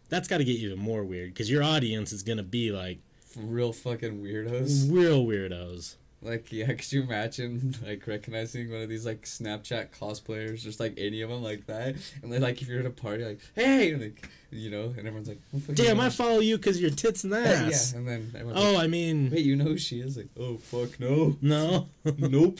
[0.08, 2.98] that's got to get even more weird because your audience is gonna be like
[3.36, 4.90] Real fucking weirdos.
[4.92, 5.94] real weirdos.
[6.22, 10.94] Like, yeah, could you imagine, like, recognizing one of these, like, Snapchat cosplayers, just, like,
[10.98, 11.94] any of them like that?
[12.22, 13.92] And then, like, if you're at a party, like, hey!
[13.92, 17.24] And, like, you know, and everyone's like, "What Damn, I follow you because your tits
[17.24, 17.92] and ass.
[17.92, 20.16] Yeah, and then everyone's Oh, like, I mean, wait, you know who she is?
[20.16, 21.36] Like, oh, fuck, no.
[21.40, 22.58] no, nope.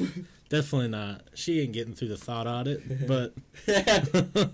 [0.49, 1.23] definitely not.
[1.35, 3.35] She ain't getting through the thought audit, but.
[3.69, 4.53] I'm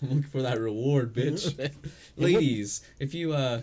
[0.00, 1.70] looking for that reward, bitch.
[2.16, 3.60] Ladies, if you, uh,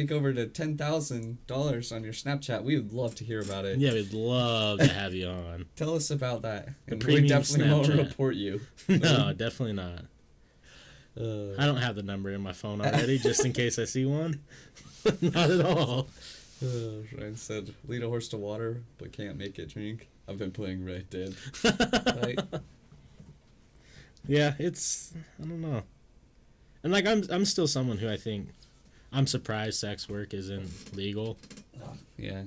[0.00, 3.78] make over to $10,000 on your Snapchat, we would love to hear about it.
[3.78, 5.66] Yeah, we'd love to have you on.
[5.76, 6.70] Tell us about that.
[6.86, 8.60] The And we definitely won't report you.
[8.88, 10.04] no, definitely not.
[11.20, 14.06] Uh, I don't have the number in my phone already, just in case I see
[14.06, 14.40] one.
[15.20, 16.08] not at all.
[16.62, 20.08] Uh, Ryan said, lead a horse to water, but can't make it drink.
[20.28, 21.34] I've been playing Red Dead.
[22.22, 22.38] Right?
[24.26, 25.82] yeah, it's I don't know.
[26.84, 28.50] And like I'm I'm still someone who I think
[29.12, 31.36] I'm surprised sex work isn't legal.
[32.16, 32.42] Yeah.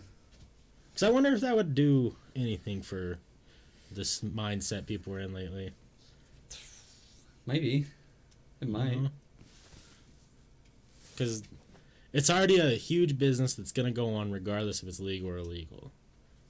[0.89, 3.17] Because I wonder if that would do anything for
[3.91, 5.71] this mindset people are in lately.
[7.45, 7.85] Maybe.
[8.61, 8.95] It might.
[8.95, 9.07] Uh-huh.
[11.11, 11.43] Because
[12.13, 15.37] it's already a huge business that's going to go on regardless if it's legal or
[15.37, 15.91] illegal.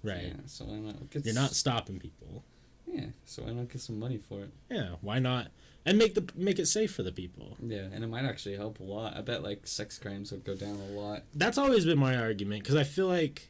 [0.04, 0.26] Right.
[0.28, 2.44] Yeah, so why not get You're not stopping people.
[2.86, 4.50] Yeah, so why not get some money for it?
[4.70, 5.48] Yeah, why not?
[5.86, 7.58] And make the make it safe for the people.
[7.62, 9.18] Yeah, and it might actually help a lot.
[9.18, 11.24] I bet like sex crimes would go down a lot.
[11.36, 13.50] That's always been my argument because I feel like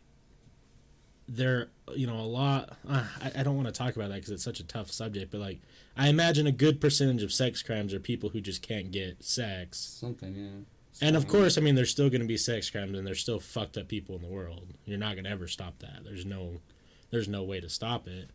[1.28, 2.78] there, you know, a lot.
[2.89, 5.32] Uh, I, I don't want to talk about that because it's such a tough subject.
[5.32, 5.62] But like,
[5.96, 9.78] I imagine a good percentage of sex crimes are people who just can't get sex.
[9.80, 11.08] Something, yeah.
[11.08, 13.39] And of course, I mean, there's still going to be sex crimes, and there's still
[13.39, 14.67] fucked up people in the world.
[14.86, 16.04] You're not going to ever stop that.
[16.04, 16.62] There's no,
[17.10, 18.30] there's no way to stop it.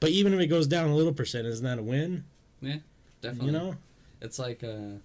[0.00, 2.24] But even if it goes down a little percent, isn't that a win?
[3.20, 3.46] Definitely.
[3.46, 3.76] You know?
[4.20, 4.98] It's like uh,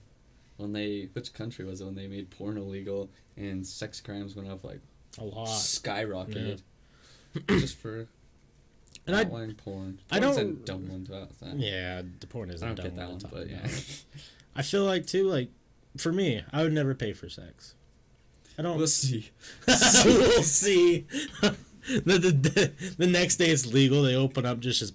[0.58, 4.50] when they which country was it when they made porn illegal and sex crimes went
[4.50, 4.80] up like
[5.20, 5.48] A lot.
[5.48, 6.62] skyrocketed
[7.50, 8.08] just for
[9.08, 10.00] And I, outline porn.
[10.12, 11.58] I Porn's a don't- dumb one about that.
[11.58, 13.66] yeah, the porn isn't I don't dumb get that all one, but yeah.
[14.56, 15.50] I feel like too, like
[15.98, 17.76] for me, I would never pay for sex.
[18.60, 18.78] I don't.
[18.78, 19.30] we'll see.
[19.68, 21.06] we'll see.
[21.42, 24.02] the, the, the, the next day it's legal.
[24.04, 24.92] They open up just as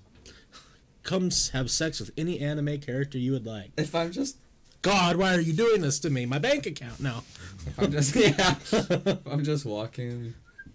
[1.03, 3.73] come have sex with any anime character you would like.
[3.77, 4.37] If I'm just
[4.83, 6.27] God, why are you doing this to me?
[6.27, 7.23] My bank account now.
[7.67, 10.35] if I'm just yeah, if I'm just walking,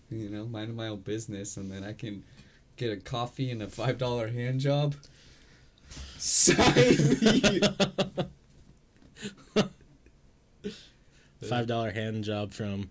[0.09, 2.23] you know, minding my own business, and then I can
[2.77, 4.95] get a coffee and a five dollar hand job.
[6.17, 6.73] Sign
[7.21, 7.61] me.
[11.47, 12.89] Five dollar hand job from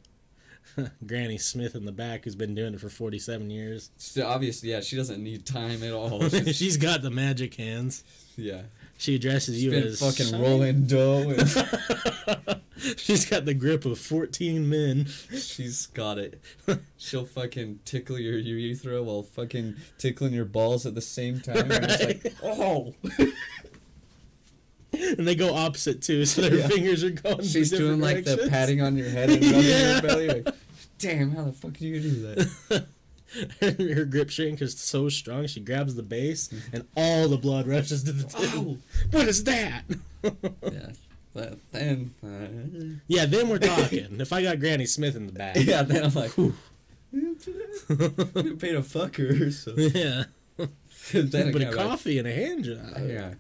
[1.07, 3.91] Granny Smith in the back, who's been doing it for forty seven years.
[3.97, 6.21] So obviously, yeah, she doesn't need time at all.
[6.29, 8.05] She's- She's got the magic hands.
[8.37, 8.63] yeah,
[8.99, 12.61] She addresses she's you been as fucking rolling dough, and
[12.99, 15.07] She's got the grip of fourteen men.
[15.07, 16.41] she's got it.
[16.99, 21.71] She'll fucking tickle your urethra while fucking tickling your balls at the same time.
[21.71, 22.95] And it's like, oh,
[24.93, 26.69] and they go opposite too, so their Yeah.
[26.69, 27.43] fingers are going.
[27.43, 29.93] she's doing like the patting on your head and rubbing Yeah.
[29.93, 30.29] your belly.
[30.43, 30.55] Like,
[30.99, 32.87] damn, how the fuck do you do that?
[33.61, 38.05] her grip strength is so strong, she grabs the base, and all the blood rushes
[38.05, 38.51] to the tip.
[38.55, 38.79] Oh.
[39.11, 39.85] What is that?
[40.23, 40.91] Yeah,
[41.35, 44.21] but then, uh, yeah, then we're talking.
[44.21, 46.37] if I got Granny Smith in the back, yeah, then I'm like,
[47.13, 47.37] you
[48.59, 50.25] paid a fucker, so yeah,
[50.57, 52.97] but a like, coffee and a hand job.
[53.07, 53.35] yeah,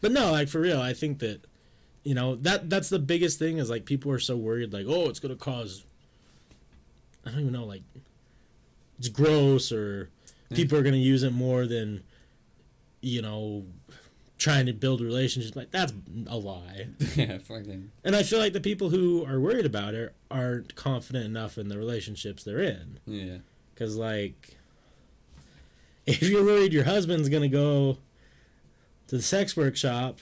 [0.00, 1.40] But no, like for real, I think that
[2.04, 5.08] you know that that's the biggest thing is like people are so worried, like oh,
[5.08, 5.84] it's gonna cause.
[7.26, 7.82] I don't even know, like
[8.98, 10.10] it's gross or
[10.50, 10.56] Yeah.
[10.56, 12.02] people are gonna use it more than
[13.00, 13.64] you know
[14.38, 15.54] trying to build relationships.
[15.56, 15.92] Like that's
[16.26, 16.88] a lie.
[17.16, 21.24] yeah, fucking, And I feel like the people who are worried about it aren't confident
[21.26, 22.98] enough in the relationships they're in.
[23.06, 23.36] yeah,
[23.72, 24.56] Because, like,
[26.06, 27.98] if you're worried your husband's going to go
[29.06, 30.18] to the sex workshop,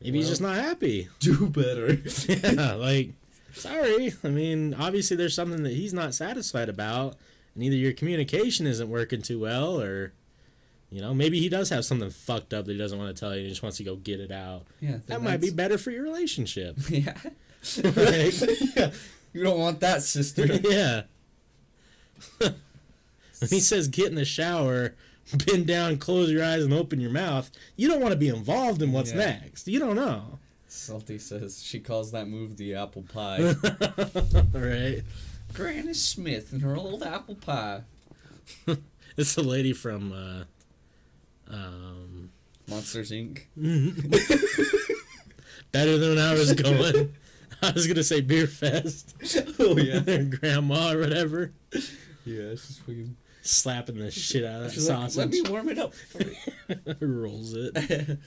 [0.00, 1.08] maybe he's just not happy.
[1.18, 1.94] do better.
[2.28, 3.14] yeah, like,
[3.54, 4.12] sorry.
[4.22, 7.16] I mean, obviously there's something that he's not satisfied about,
[7.54, 10.12] and either your communication isn't working too well, or,
[10.90, 13.30] you know, maybe he does have something fucked up that he doesn't want to tell
[13.30, 14.64] you, and he just wants to go get it out.
[14.80, 16.76] Yeah, That might be better for your relationship.
[16.90, 17.14] Yeah.
[17.82, 18.42] Right?
[18.76, 18.90] yeah.
[19.32, 20.44] You don't want that, sister.
[20.46, 21.02] yeah.
[22.38, 22.54] when
[23.50, 24.94] he says get in the shower,
[25.46, 28.80] bend down, close your eyes, and open your mouth, you don't want to be involved
[28.82, 29.16] in what's Yeah.
[29.40, 29.66] next.
[29.66, 30.38] You don't know.
[30.74, 33.40] Salty says she calls that move the apple pie.
[34.52, 35.02] right?
[35.52, 37.82] Granny Smith and her old apple pie.
[39.16, 42.30] It's the lady from uh, um,
[42.68, 43.42] Monsters Inc.
[45.70, 47.14] better than I was going.
[47.62, 49.14] I was gonna say beer fest.
[49.60, 50.00] oh yeah.
[50.22, 51.52] Grandma or whatever,
[52.24, 53.16] Yeah, she's fucking.
[53.42, 55.16] slapping the shit out of that She's like, sausage.
[55.18, 55.94] let me warm it up.
[55.94, 56.34] for you."
[57.00, 58.18] Rolls it.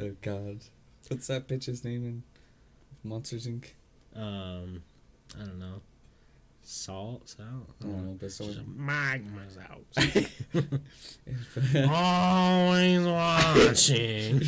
[0.00, 0.60] oh god.
[1.10, 2.22] What's that bitch's name in
[3.02, 3.64] Monsters Inc?
[4.14, 4.84] Um,
[5.36, 5.80] I don't know.
[6.62, 7.68] Salt, salt.
[7.80, 8.76] I don't know, but someone.
[8.78, 9.84] Magma's out.
[11.90, 14.42] Always watching.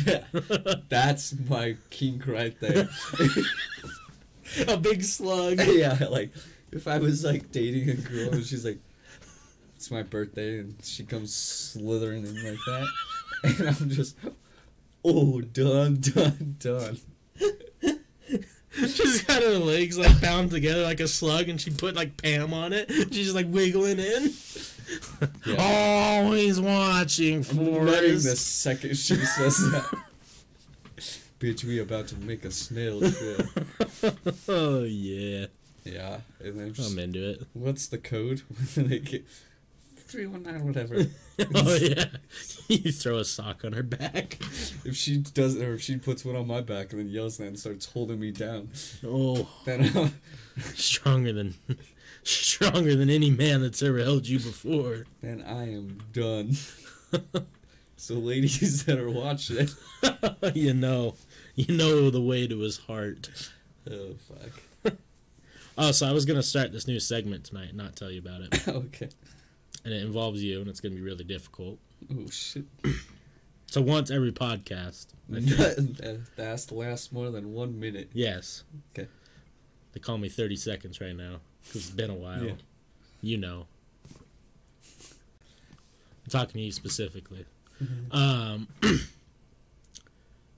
[0.89, 2.87] That's my kink right there.
[4.65, 5.59] a big slug.
[5.67, 6.31] yeah, like
[6.71, 8.79] if I was like dating a girl and she's like,
[9.75, 12.87] "It's my birthday," and she comes slithering in like that,
[13.43, 14.15] and I'm just,
[15.03, 16.97] oh, done, done, done.
[18.75, 22.53] She's got her legs like bound together like a slug, and she put like Pam
[22.53, 22.89] on it.
[22.91, 24.33] She's just like wiggling in.
[25.59, 28.23] Always watching I'm for us.
[28.23, 30.03] the second she says that.
[31.39, 33.45] bitch, we about to make a snail trail.
[34.47, 35.45] oh yeah,
[35.83, 37.43] yeah, and then I'm into it.
[37.53, 38.41] what's the code?
[40.13, 40.95] they get three one nine whatever.
[41.55, 42.05] oh yeah,
[42.67, 44.37] you throw a sock on her back.
[44.85, 47.57] if she does, or if she puts one on my back and then yells and
[47.59, 48.69] starts holding me down,
[49.05, 50.11] Oh, then I'll,
[50.75, 51.55] stronger than
[52.23, 55.05] stronger than any man that's ever held you before.
[55.21, 56.53] then I am done.
[57.97, 59.67] so, ladies that are watching,
[60.53, 61.15] you know,
[61.55, 63.29] you know the way to his heart.
[63.89, 64.61] oh fuck.
[65.75, 68.41] Oh, so I was gonna start this new segment tonight, and not tell you about
[68.41, 69.09] it, okay.
[69.85, 71.79] And it involves you, and it's gonna be really difficult.
[72.11, 72.65] Oh shit.
[73.65, 78.11] So once every podcast, that has to last more than one minute.
[78.13, 78.63] yes.
[78.95, 79.07] Okay.
[79.93, 82.43] They call me thirty seconds right now because it's been a while.
[82.43, 82.51] Yeah.
[83.21, 83.65] You know.
[84.11, 84.19] I'm
[86.29, 87.45] talking to you specifically.
[88.11, 88.67] Um,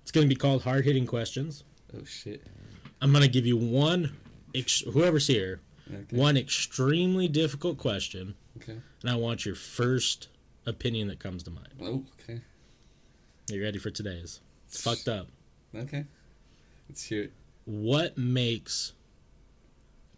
[0.04, 1.64] it's gonna be called hard hitting questions.
[1.98, 2.44] Oh shit.
[3.02, 4.12] I'm gonna give you one,
[4.54, 5.62] ex- whoever's here,
[5.93, 6.15] Okay.
[6.15, 8.78] one extremely difficult question, Okay.
[9.02, 10.30] and I want your first
[10.65, 11.69] opinion that comes to mind.
[11.82, 12.41] Oh, okay.
[13.52, 14.39] You ready for today's?
[14.67, 15.28] It's fucked up.
[15.76, 16.06] Okay.
[16.89, 17.34] Let's hear it.
[17.65, 18.93] What makes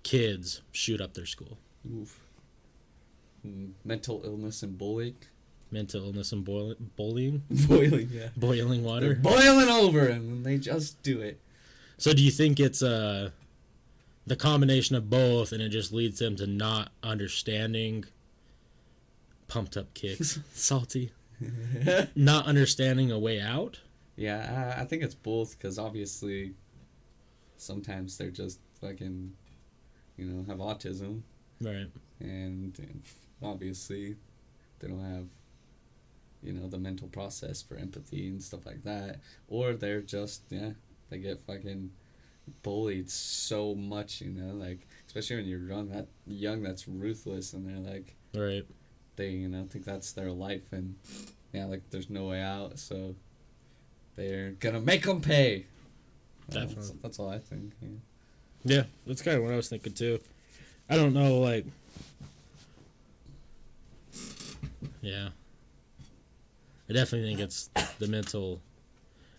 [0.04, 1.58] kids shoot up their school?
[1.94, 2.20] Oof.
[3.46, 5.16] Mm, mental illness and bullying.
[5.70, 8.30] Mental illness and boil- bullying, Boiling, yeah.
[8.38, 9.16] boiling They're water.
[9.16, 11.42] boiling over and they just do it.
[11.98, 13.32] So, do you think it's uh,
[14.28, 18.06] the combination of both, and it just leads them to not understanding
[19.48, 21.12] pumped up kicks, salty,
[22.16, 23.80] not understanding a way out?
[24.16, 26.54] yeah, I, I think it's both because obviously
[27.58, 29.32] sometimes they're just fucking,
[30.18, 31.22] you know, have autism
[31.62, 31.88] Right.
[32.20, 33.02] and, and
[33.44, 34.16] obviously
[34.80, 35.28] they don't have,
[36.44, 39.20] you know, the mental process for empathy and stuff like that.
[39.48, 40.72] Or they're just, yeah,
[41.10, 41.92] they get fucking
[42.64, 47.68] bullied so much, you know, like, especially when you're young, that young, that's ruthless and
[47.68, 48.66] they're like, Right.
[49.16, 50.96] they you know think that's their life and
[51.54, 53.16] yeah like there's no way out so
[54.16, 55.66] they're gonna make them pay
[56.50, 57.00] That's, Definitely.
[57.02, 57.88] that's all i think yeah.
[58.64, 60.20] Yeah, that's kind of what I was thinking too.
[60.90, 61.66] I don't know, like.
[65.02, 65.30] Yeah.
[66.90, 68.62] I definitely think it's the mental.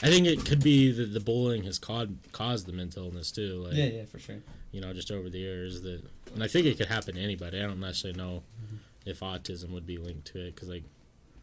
[0.03, 3.65] I think it could be that the bullying has caused caused the mental illness too.
[3.65, 4.39] Like, yeah yeah for sure
[4.73, 6.03] you know, just over the years that,
[6.35, 7.59] and I think it could happen to anybody.
[7.59, 8.77] I don't necessarily know mm-hmm.
[9.07, 10.85] if autism would be linked to it because, like,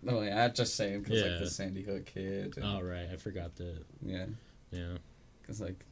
[0.02, 1.32] no yeah i'm just saying because Yeah.
[1.32, 3.84] like the sandy hook kid and, oh right, I forgot that.
[4.04, 4.26] yeah
[4.70, 4.98] Yeah,
[5.42, 5.84] because like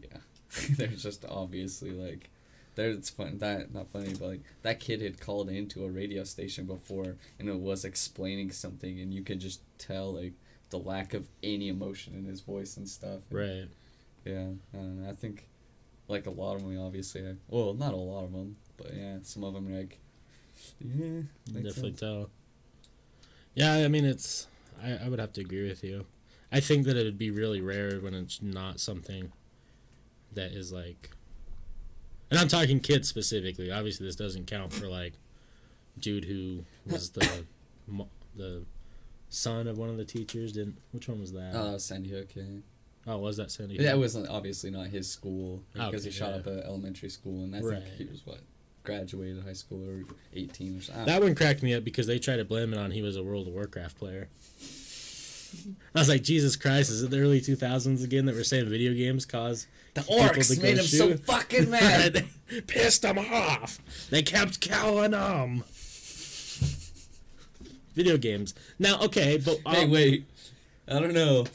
[0.00, 0.18] yeah
[0.76, 2.30] they're just obviously like
[2.76, 6.22] there it's fun that not funny but like that kid had called into a radio
[6.22, 10.34] station before and it was explaining something and you could just tell like
[10.72, 13.68] the lack of any emotion in his voice and stuff and, right.
[14.24, 15.46] yeah I, don't know, I think
[16.08, 19.18] like a lot of them obviously are, well not a lot of them but yeah
[19.22, 20.00] some of them are like
[20.80, 22.00] yeah definitely sense.
[22.00, 22.30] tell.
[23.54, 24.46] Yeah, I mean, it's.
[24.82, 26.06] I, I would have to agree with you.
[26.50, 29.32] I think that it would be really rare when it's not something
[30.32, 31.10] that is like.
[32.30, 33.70] And I'm talking kids specifically.
[33.70, 35.14] Obviously, this doesn't count for like
[35.98, 37.44] dude who was the
[38.36, 38.62] the
[39.32, 40.52] son of one of the teachers.
[40.52, 41.52] Didn't which one was that?
[41.54, 42.44] oh that was Sandy Hook yeah
[43.06, 43.74] oh, was that Sandy?
[43.76, 46.36] Yeah, it wasn't obviously not his school because Okay, he shot yeah.
[46.36, 47.82] up a elementary school, and I Right.
[47.82, 48.38] think he was what
[48.84, 51.04] graduated high school or eighteen or something.
[51.06, 53.22] That one cracked me up because they tried to blame it on he was a
[53.22, 54.28] World of Warcraft player.
[55.94, 58.94] I was like, Jesus Christ, is it the early 2000s again that we're saying video
[58.94, 62.26] games cause the orcs made him so fucking mad.
[62.50, 63.78] they pissed him off?
[64.08, 65.64] They kept calling him.
[67.94, 68.54] Video games.
[68.78, 70.24] Now, okay, but hey, um, wait,
[70.88, 71.46] I don't know.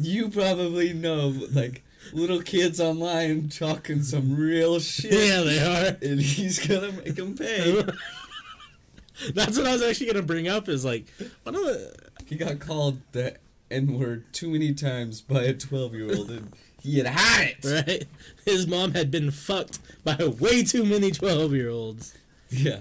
[0.00, 5.96] You probably know, like little kids online talking some real shit, yeah, they are.
[6.02, 7.84] and he's gonna make them pay.
[9.34, 10.68] That's what I was actually gonna bring up.
[10.68, 11.06] Is like
[11.42, 11.94] one of the
[12.26, 13.36] he got called the
[13.70, 16.52] N word too many times by a twelve-year-old, and
[16.82, 17.86] he had had it.
[17.86, 18.04] right.
[18.44, 22.14] His mom had been fucked by way too many twelve year olds.
[22.48, 22.80] Yeah.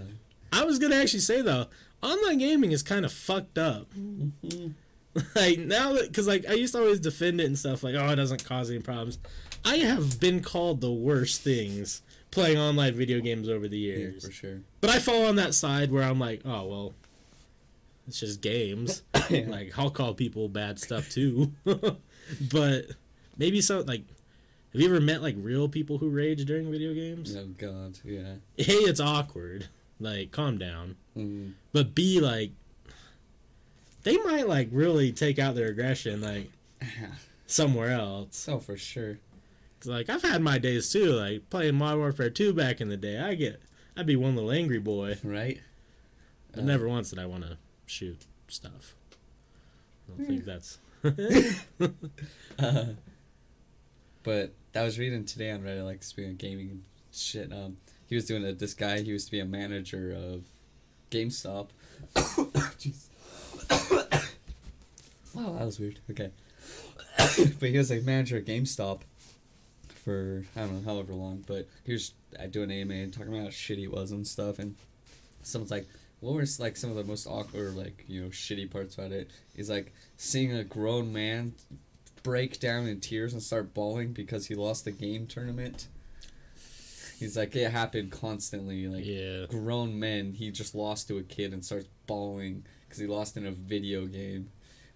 [0.52, 1.68] I was gonna actually say though,
[2.06, 3.88] online gaming is kind of fucked up.
[3.94, 4.68] Mm-hmm.
[5.36, 8.10] like now that, because like I used to always defend it and stuff, like oh
[8.10, 9.18] it doesn't cause any problems.
[9.64, 12.02] I have been called the worst things
[12.32, 14.24] playing online video games over the years.
[14.24, 14.62] Yeah, for sure.
[14.82, 16.94] but I fall on that side where I'm like, oh well,
[18.08, 19.02] it's just games.
[19.28, 19.46] Yeah.
[19.48, 21.52] like I'll call people bad stuff too,
[22.52, 22.86] but
[23.38, 24.04] maybe so like.
[24.72, 27.34] Have you ever met like real people who rage during video games?
[27.34, 28.34] Oh God, yeah.
[28.58, 29.70] A, it's awkward.
[30.00, 30.96] Like, calm down.
[31.18, 31.54] Mm.
[31.72, 32.52] But B, like,
[34.04, 36.22] they might like really take out their aggression.
[36.22, 36.50] Like,
[37.48, 38.48] somewhere else.
[38.50, 39.18] Oh, for sure.
[39.80, 42.98] 'Cause, like I've had my days too, like playing Modern Warfare 2 back in the
[42.98, 43.20] day.
[43.20, 43.62] I get,
[43.98, 45.60] I'd be one little angry boy, Right?
[46.52, 48.96] but Uh, never once did I want to shoot stuff.
[50.08, 50.46] I don't think Hmm.
[50.46, 50.78] that's.
[52.60, 52.86] Uh,
[54.24, 57.52] but I was reading today on Reddit, like speaking of gaming and shit.
[57.52, 57.78] Um,
[58.08, 59.00] he was doing a this guy.
[59.02, 60.44] He used to be a manager of
[61.12, 61.70] GameStop.
[62.16, 63.08] Jeez.
[65.34, 66.00] wow, that was weird.
[66.12, 66.32] Okay,
[67.18, 69.02] but he was a manager at GameStop
[70.06, 71.44] for I don't know however long.
[71.46, 74.60] But he was uh, doing AMA and talking about how shitty it was and stuff.
[74.60, 74.76] And
[75.42, 75.88] someone's like,
[76.20, 79.32] "What were like some of the most awkward, like you know, shitty parts about it?"
[79.56, 81.54] He's like seeing a grown man
[82.24, 85.88] break down in tears and start bawling because he lost the game tournament.
[87.20, 88.88] He's like, it happened constantly.
[88.88, 89.46] Like, yeah.
[89.48, 93.46] grown men, he just lost to a kid and starts bawling because he lost in
[93.46, 94.50] a video game.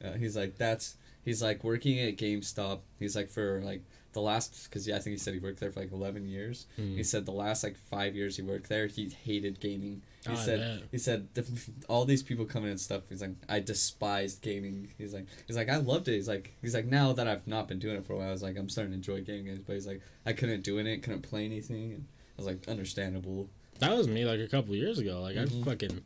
[0.03, 0.95] Uh, he's like, that's.
[1.25, 2.79] He's like working at GameStop.
[2.97, 5.71] He's like for like the last because yeah, I think he said he worked there
[5.71, 6.65] for like eleven years.
[6.75, 6.95] Hmm.
[6.95, 10.01] He said the last like five years he worked there, he hated gaming.
[10.27, 11.27] He Oh, said he said
[11.87, 13.03] all these people coming and stuff.
[13.09, 14.89] He's like I despised gaming.
[14.97, 16.15] He's like he's like I loved it.
[16.15, 18.31] He's like he's like now that I've not been doing it for a while, I
[18.31, 19.45] was like I'm starting to enjoy gaming.
[19.45, 19.59] games.
[19.65, 21.93] But he's like I couldn't do it, couldn't play anything.
[21.93, 22.05] And
[22.37, 23.49] I was like understandable.
[23.79, 25.21] That was me like a couple years ago.
[25.21, 25.61] Like Mhm.
[25.61, 26.01] I fucking,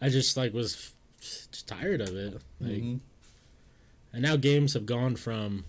[0.00, 0.92] I just like was f-
[1.52, 2.34] just tired of it.
[2.60, 3.00] Like, Mhm.
[4.12, 5.64] and now games have gone from.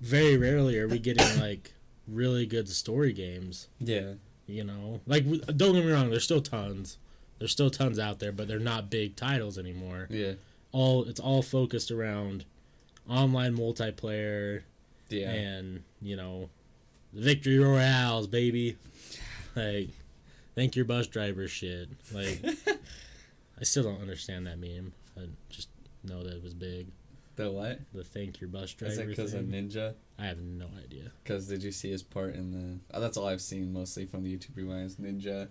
[0.00, 1.74] Very rarely are we getting like
[2.08, 3.68] really good story games.
[3.78, 4.14] Yeah.
[4.46, 5.24] You know, like
[5.56, 6.98] don't get me wrong, there's still tons.
[7.38, 10.06] There's still tons out there, but they're not big titles anymore.
[10.10, 10.34] Yeah.
[10.72, 12.44] All it's all focused around
[13.08, 14.62] online multiplayer
[15.08, 15.30] Yeah.
[15.30, 16.48] and you know
[17.12, 18.76] victory royales baby
[19.54, 19.90] like
[20.54, 22.42] thank your bus driver shit like
[23.60, 25.20] i still don't understand that meme i
[25.50, 25.68] just
[26.02, 26.86] know that it was big
[27.36, 27.80] the what?
[27.92, 28.92] the thank your bus driver.
[28.92, 29.44] Is it because of.
[29.44, 29.94] Ninja?
[30.18, 32.96] i have no idea Because did you see his part in the?
[32.96, 34.96] Oh, that's all I've seen mostly from the YouTube rewinds.
[34.96, 35.48] Ninja.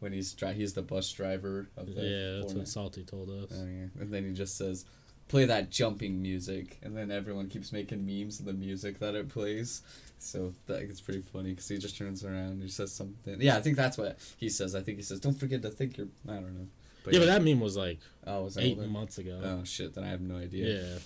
[0.00, 2.02] When he's dri- he's the bus driver of the.
[2.02, 4.84] yeah that's what salty told us Oh yeah, and then he just says,
[5.28, 9.28] "Play that jumping music," and then everyone keeps making memes of the music that it
[9.30, 9.82] plays.
[10.18, 13.40] So that it's pretty funny because he just turns around and he says something.
[13.40, 14.74] Yeah, I think that's what he says.
[14.74, 16.68] I think he says, "Don't forget to think your." I don't know.
[17.12, 18.88] Yeah but that meme was like oh, was eight older?
[18.88, 19.94] months ago Oh shit!
[19.94, 20.66] Then I have no idea.
[20.82, 20.98] yeah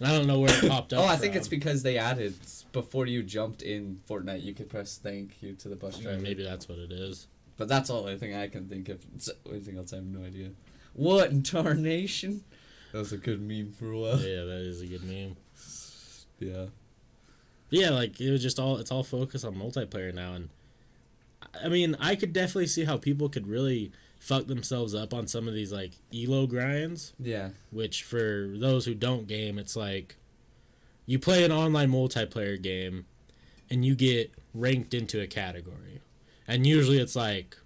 [0.00, 1.38] and i don't know where it popped up Oh, I think from.
[1.38, 2.34] it's because they added
[2.72, 6.20] before you jumped in Fortnite, you could press thank you to the bus driver.
[6.20, 9.04] maybe that's what it is But that's all I think I can think of.
[9.50, 10.50] Anything else, I have no idea.
[10.94, 12.44] What in tarnation?
[12.92, 14.18] That was a good meme for a while.
[14.20, 15.36] yeah that is a good meme
[16.38, 16.66] Yeah.
[17.70, 20.48] yeah like it was just all it's all focused on multiplayer now and
[21.64, 25.46] i mean i could definitely see how people could really fuck themselves up on some
[25.48, 27.50] of these like elo grinds Yeah.
[27.70, 30.16] which for those who don't game it's like
[31.06, 33.06] you play an online multiplayer game
[33.70, 36.00] and you get ranked into a category.
[36.46, 37.56] And usually it's like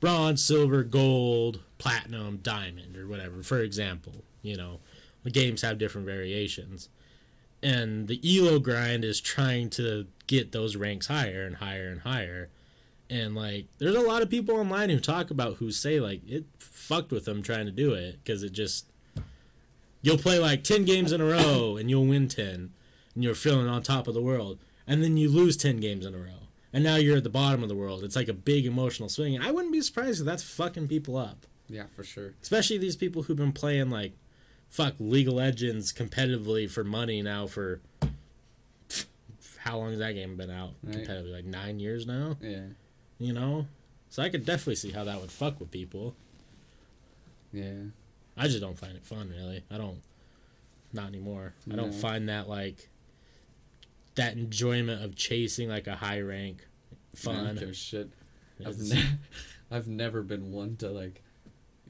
[0.00, 4.80] bronze silver gold platinum diamond or whatever for example you know.
[5.24, 6.88] The games have different variations.
[7.60, 12.48] And the elo grind is trying to get those ranks higher and higher and higher
[13.08, 16.44] and like there's a lot of people online who talk about who say like it
[16.58, 18.86] fucked with them trying to do it because it just
[20.02, 22.72] you'll play like 10 games in a row and you'll win 10
[23.14, 26.14] and you're feeling on top of the world and then you lose 10 games in
[26.14, 28.66] a row and now you're at the bottom of the world it's like a big
[28.66, 32.34] emotional swing and i wouldn't be surprised if that's fucking people up Yeah, for sure.
[32.42, 34.12] especially these people who've been playing like
[34.68, 37.80] fuck league of legends competitively for money now for
[39.58, 40.96] how long has that game been out Right.
[40.96, 42.66] competitively like nine years now Yeah.
[43.18, 43.66] You know
[44.08, 46.14] so i could definitely see how that would fuck with people
[47.52, 47.72] Yeah.
[48.38, 49.64] I just don't find it fun, really.
[49.70, 50.02] I don't,
[50.92, 51.54] not anymore.
[51.72, 52.90] I don't find that like
[54.16, 56.66] that enjoyment of chasing like a high rank
[57.14, 57.56] fun.
[57.56, 58.10] don't shit.
[58.64, 59.16] I've, ne-
[59.70, 61.22] I've never been one to like,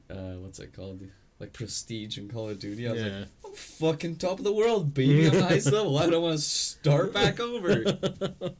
[0.09, 1.03] uh, what's it called?
[1.41, 2.87] Like prestige in Call of Duty.
[2.89, 3.25] I was like, yeah.
[3.45, 5.27] I'm fucking top of the world, baby.
[5.27, 5.99] I'm highest level.
[5.99, 7.85] I don't want to start back over.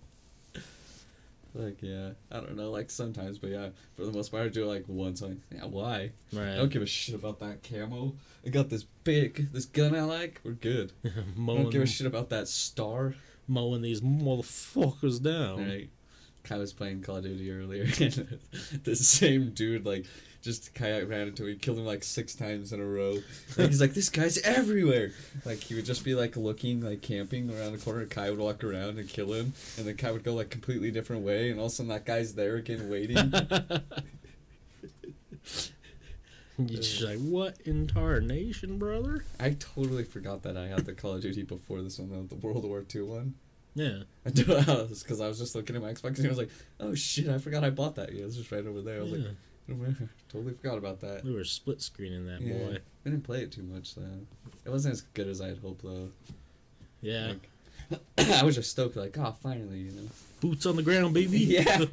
[1.57, 2.71] Like, yeah, I don't know.
[2.71, 5.23] Like sometimes, but yeah, for the most part, I do it like once.
[5.23, 6.11] Like, yeah, why?
[6.33, 6.53] Right.
[6.53, 8.15] I don't give a shit about that camo.
[8.45, 10.41] I got this big, this gun I like.
[10.45, 10.93] We're good.
[11.05, 13.15] I don't give a shit about that star.
[13.49, 15.67] mowing these motherfuckers down.
[15.69, 15.91] Right.
[16.47, 18.39] Kai was playing Call of Duty earlier, and
[18.85, 20.07] the same dude like
[20.43, 23.19] just Kai ran into him, he killed him like six times in a row.
[23.59, 25.11] Like, he's like, this guy's everywhere.
[25.45, 28.07] Like he would just be like looking, like camping around the corner.
[28.07, 31.25] Kai would walk around and kill him, and then Kai would go like completely different
[31.25, 33.17] way, and all of a sudden that guy's there again waiting.
[36.59, 39.25] You're just like, what in tarnation, brother?
[39.39, 42.65] I totally forgot that I had the Call of Duty before this one, the World
[42.65, 43.35] War II one.
[43.77, 43.99] Yeah.
[44.25, 46.51] I do because I was just looking at my Xbox and I was like,
[46.81, 48.13] oh shit, I forgot I bought that.
[48.13, 49.01] Yeah, it's just right over there.
[49.01, 49.19] I was yeah.
[49.69, 51.23] like, "Oh, totally forgot about that.
[51.25, 52.55] we were split screening that Yeah.
[52.55, 52.79] boy.
[53.05, 54.03] I didn't play it too much though.
[54.65, 56.09] It wasn't as good as I had hoped though.
[57.03, 57.35] Yeah.
[57.91, 58.01] Like,
[58.41, 60.09] I was just stoked, like, oh, finally, you know.
[60.41, 61.39] Boots on the ground, baby.
[61.39, 61.85] Yeah.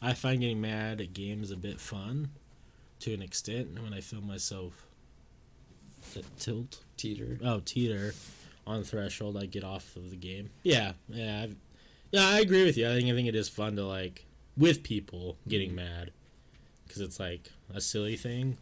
[0.00, 2.30] I find getting mad at games a bit fun
[3.00, 4.86] to an extent when I feel myself
[6.14, 6.84] is tilt.
[6.96, 7.38] Teeter.
[7.42, 8.14] Oh, teeter
[8.68, 10.50] on threshold, I get off of the game.
[10.62, 11.56] Yeah, yeah, I've,
[12.12, 12.28] yeah.
[12.28, 12.88] I agree with you.
[12.88, 14.24] I think I think it is fun to like
[14.56, 15.76] with people getting Mhm.
[15.76, 16.10] mad
[16.86, 18.58] because it's like a silly thing.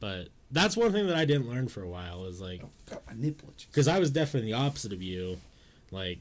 [0.00, 3.14] But that's one thing that I didn't learn for a while is like Got my
[3.14, 3.66] nipple itches.
[3.70, 5.38] because I was definitely the opposite of you.
[5.90, 6.18] Like,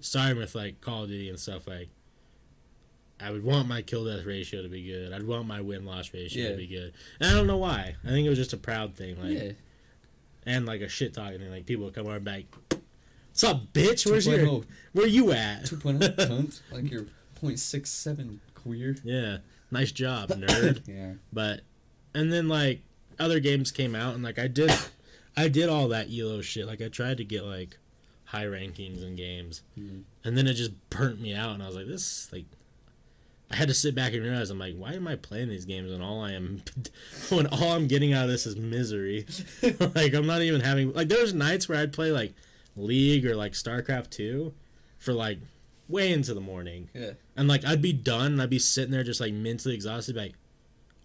[0.00, 1.88] starting with like Call of Duty and stuff, like,
[3.20, 5.12] I would want my kill death ratio to be good.
[5.12, 6.50] I'd want my win loss ratio Yeah.
[6.50, 6.92] to be good.
[7.20, 7.96] And I don't know why.
[8.04, 9.52] I think it was just a proud thing, like, yeah.
[10.48, 11.50] And like a shit talking thing.
[11.50, 12.46] Like people would come over and be like,
[13.30, 14.10] "What's up, bitch?
[14.10, 16.60] Where's your 2.0, where you at?" 2.0 point cunt.
[16.72, 17.06] Like you're
[17.42, 18.96] 0.67 queer.
[19.04, 19.38] Yeah,
[19.70, 20.82] nice job, nerd.
[20.86, 21.12] Yeah.
[21.32, 21.60] but
[22.14, 22.80] and then like
[23.18, 24.70] other games came out and like I did
[25.36, 26.66] I did all that elo shit.
[26.66, 27.78] Like I tried to get like
[28.24, 29.62] high rankings in games.
[29.78, 30.02] Mhm.
[30.24, 32.44] And then it just burnt me out and I was like this like
[33.50, 35.90] I had to sit back and realize I'm like why am I playing these games
[35.90, 36.62] when all I am
[37.30, 39.26] when all I'm getting out of this is misery.
[39.94, 42.34] like I'm not even having like there was nights where I'd play like
[42.76, 44.52] League or like StarCraft 2
[44.98, 45.38] for like
[45.88, 46.90] way into the morning.
[46.94, 47.12] Yeah.
[47.36, 50.34] And like I'd be done and I'd be sitting there just like mentally exhausted, like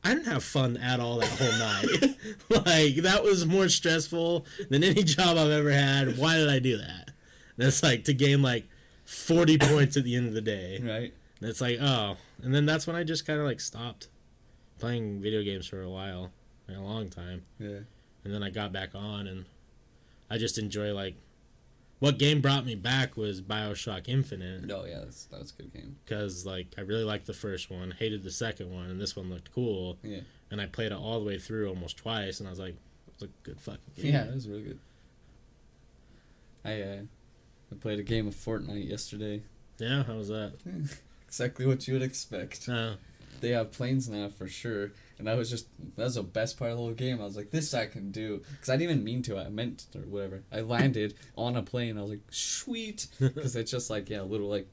[0.04, 2.18] I didn't have fun at all that whole night.
[2.66, 6.18] like that was more stressful than any job I've ever had.
[6.18, 7.12] Why did I do that?
[7.58, 8.66] And it's like to gain like
[9.06, 10.82] forty points at the end of the day.
[10.84, 11.14] Right.
[11.39, 12.18] And it's like, oh.
[12.44, 14.10] And then that's when I just kinda like stopped
[14.80, 16.32] playing video games for a while.
[16.68, 17.44] Like a long time.
[17.60, 17.80] Yeah.
[18.24, 19.46] And then I got back on and
[20.30, 21.16] I just enjoy like
[22.00, 25.74] what game brought me back was Bioshock Infinite Oh yeah, that's, that was a good
[25.74, 25.96] game.
[26.04, 29.30] because like I really liked the first one, hated the second one, and this one
[29.30, 29.98] looked cool.
[30.04, 30.20] Yeah.
[30.52, 32.76] And I played it all the way through almost twice, and I was like,
[33.08, 34.80] it was a good fucking game." Yeah, it was really good.
[36.66, 36.98] I uh,
[37.72, 39.41] I played a game of Fortnite yesterday.
[39.80, 40.54] Yeah, how was that?
[41.34, 42.70] Exactly what you would expect.
[42.70, 42.94] Uh,
[43.42, 45.66] They have planes now for sure, and that was just
[45.98, 47.20] that was the best part of the whole game.
[47.20, 49.40] I was like, this I can do because I didn't even mean to.
[49.40, 50.44] I meant or whatever.
[50.52, 51.98] I landed on a plane.
[51.98, 54.68] I was like, sweet, because it's just like yeah, little like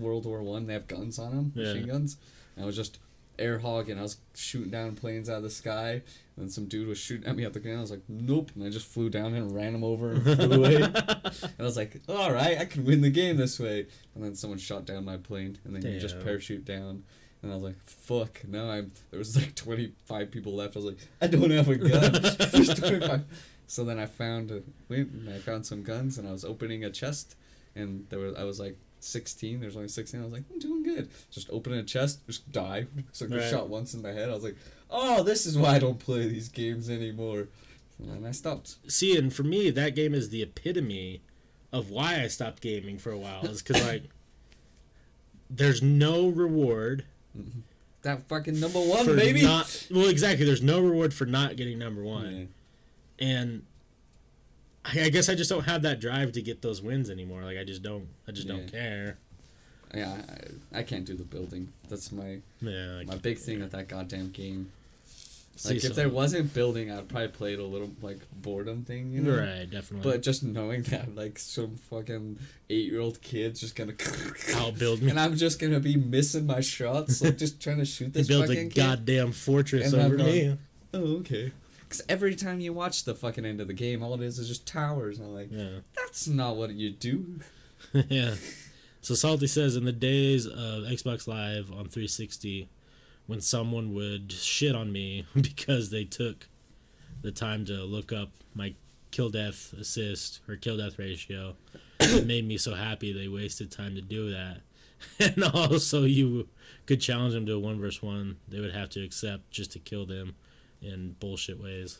[0.00, 0.66] World War One.
[0.66, 1.74] They have guns on them, Yeah.
[1.74, 2.16] machine guns.
[2.56, 2.98] And I was just
[3.38, 5.90] air and I was shooting down planes out of the sky.
[5.92, 6.02] And
[6.36, 7.78] then some dude was shooting at me out the ground.
[7.78, 8.50] I was like, nope.
[8.54, 10.76] And I just flew down and ran him over and flew away.
[11.42, 13.86] And I was like, all right, I can win the game this way.
[14.14, 17.04] And then someone shot down my plane, and then you just parachute down.
[17.42, 18.92] And I was like, fuck, no, I'm.
[19.10, 20.74] There was like 25 people left.
[20.76, 22.12] I was like, I don't have a gun.
[22.52, 23.24] There's 25.
[23.66, 26.90] So then I found, a, went I found some guns, and I was opening a
[26.90, 27.36] chest,
[27.76, 29.60] and there was I was like 16.
[29.60, 30.20] There's only 16.
[30.20, 31.08] I was like, I'm doing good.
[31.30, 32.86] Just opening a chest, just die.
[33.12, 33.50] So I got Right.
[33.50, 34.28] shot once in the head.
[34.28, 34.56] I was like,
[34.90, 37.48] oh, this is why I don't play these games anymore.
[37.98, 38.76] And then I stopped.
[38.90, 41.22] See, and for me, that game is the epitome
[41.72, 43.44] of why I stopped gaming for a while.
[43.46, 44.04] Is because like,
[45.50, 47.04] there's no reward
[47.36, 47.60] mm-hmm.
[48.02, 49.42] That fucking number one, baby.
[49.42, 49.86] not.
[49.90, 50.46] Well, exactly.
[50.46, 52.48] There's no reward for not getting number one.
[53.18, 53.26] Yeah.
[53.28, 53.62] and
[54.94, 57.42] I, guess I just don't have that drive to get those wins anymore.
[57.42, 59.18] Like I just don't, I just don't care.
[59.94, 60.20] Yeah,
[60.74, 61.72] I, I can't do the building.
[61.88, 64.70] That's my Yeah, my big thing with that goddamn game.
[65.56, 68.84] see Like if some- there wasn't building, I'd probably play it a little like boredom
[68.84, 69.38] thing, you know.
[69.38, 70.10] right, definitely.
[70.10, 75.10] But just knowing that like some fucking eight year old kid's just gonna outbuild me.
[75.10, 78.44] and I'm just gonna be missing my shots, like just trying to shoot this built
[78.44, 78.76] a fucking kid.
[78.82, 80.58] goddamn fortress And over me.
[80.94, 81.52] Oh, okay.
[81.88, 84.46] Because every time you watch the fucking end of the game, all it is is
[84.46, 87.40] just towers, and I'm like, Yeah, that's not what you do.
[88.08, 88.34] yeah.
[89.00, 92.68] So Salty says in the days of Xbox Live on 360,
[93.26, 96.48] when someone would shit on me because they took
[97.22, 98.74] the time to look up my
[99.10, 101.56] kill death assist or kill death ratio,
[102.00, 104.60] it made me so happy they wasted time to do that.
[105.20, 106.48] And also, you
[106.84, 108.38] could challenge them to a one versus one.
[108.48, 110.34] They would have to accept just to kill them
[110.82, 111.98] in bullshit ways.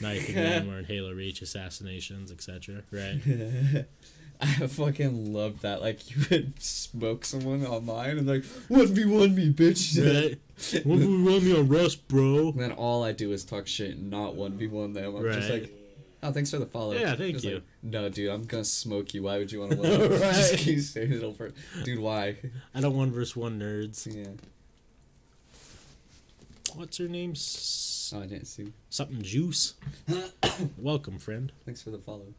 [0.00, 2.82] Knife again, or in Halo Reach, assassinations, etc.
[2.92, 3.86] Right?
[4.40, 5.82] I fucking love that.
[5.82, 9.98] Like you would smoke someone online and like one v one me, bitch.
[9.98, 10.38] Right?
[10.86, 12.48] What would run me on Rust, bro?
[12.50, 15.16] And then all I do is talk shit, and not one v one them.
[15.16, 15.70] I'm just like,
[16.22, 16.92] oh, thanks for the follow.
[16.92, 17.54] Yeah, thank Just you.
[17.54, 19.24] like, no, dude, I'm gonna smoke you.
[19.24, 20.08] Why would you want to?
[20.08, 20.34] Right.
[20.34, 21.52] Just keep saying it over,
[21.84, 21.98] dude.
[21.98, 22.36] Why?
[22.74, 24.06] I don't want one versus one nerds.
[24.14, 24.30] Yeah.
[26.76, 27.32] What's her name?
[27.32, 28.72] S- Oh, I didn't see.
[28.88, 29.74] something Juice.
[30.78, 31.52] Welcome, friend.
[31.64, 32.34] Thanks for the follow.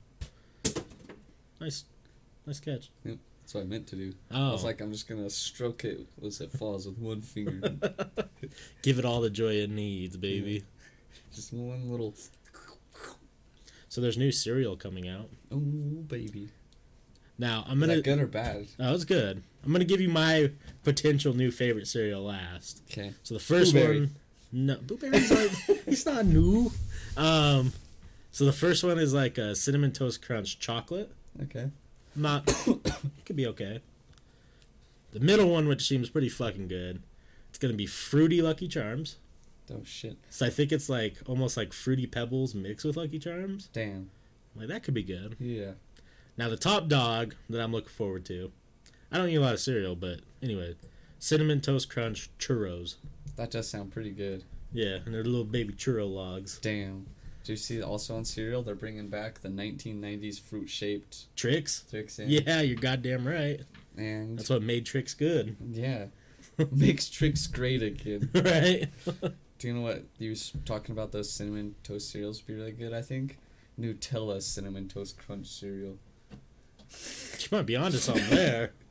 [1.61, 1.85] Nice,
[2.45, 2.89] nice catch.
[3.05, 4.13] That's what I meant to do.
[4.31, 7.73] Oh, I was like, I'm just gonna stroke it as it falls with one finger.
[8.81, 10.65] give it all the joy it needs, baby.
[11.33, 12.13] just one little.
[13.87, 15.29] So there's new cereal coming out.
[15.51, 16.49] Oh, baby.
[17.37, 17.95] Now I'm gonna.
[17.95, 18.67] that good or bad?
[18.79, 19.41] Oh, it's good.
[19.63, 20.51] I'm gonna give you my
[20.83, 22.81] potential new favorite cereal last.
[22.91, 23.13] Okay.
[23.23, 23.99] So the first Blueberry.
[24.01, 24.15] one,
[24.51, 25.51] no, blueberry's like
[25.87, 26.71] it's not new.
[27.17, 27.73] Um,
[28.31, 31.11] so the first one is like a cinnamon toast crunch chocolate.
[31.43, 31.69] Okay.
[32.15, 33.81] Not, it could be okay.
[35.11, 37.01] The middle one, which seems pretty fucking good,
[37.49, 39.17] it's gonna be fruity Lucky Charms.
[39.71, 40.17] Oh shit.
[40.29, 43.69] So I think it's like almost like fruity pebbles mixed with Lucky Charms.
[43.71, 44.09] Damn.
[44.55, 45.35] Like that could be good.
[45.39, 45.71] Yeah.
[46.37, 48.51] Now the top dog that I'm looking forward to.
[49.11, 50.75] I don't eat a lot of cereal, but anyway,
[51.19, 52.95] cinnamon toast crunch churros.
[53.41, 54.43] That does sound pretty good.
[54.71, 56.59] Yeah, and they're little baby churro logs.
[56.59, 57.07] Damn.
[57.43, 61.83] Do you see also on cereal they're bringing back the 1990s fruit shaped Trix?
[61.89, 62.29] Trix in?
[62.29, 63.61] Yeah, you're goddamn right.
[63.97, 66.05] And That's what made Trix good, yeah,
[66.71, 68.29] makes Trix great again.
[68.35, 68.89] right?
[69.57, 71.11] Do you know what you was talking about?
[71.11, 72.93] Those cinnamon toast cereals be really good.
[72.93, 73.39] I think
[73.79, 75.97] Nutella cinnamon toast crunch cereal.
[77.39, 78.73] you might be onto something there.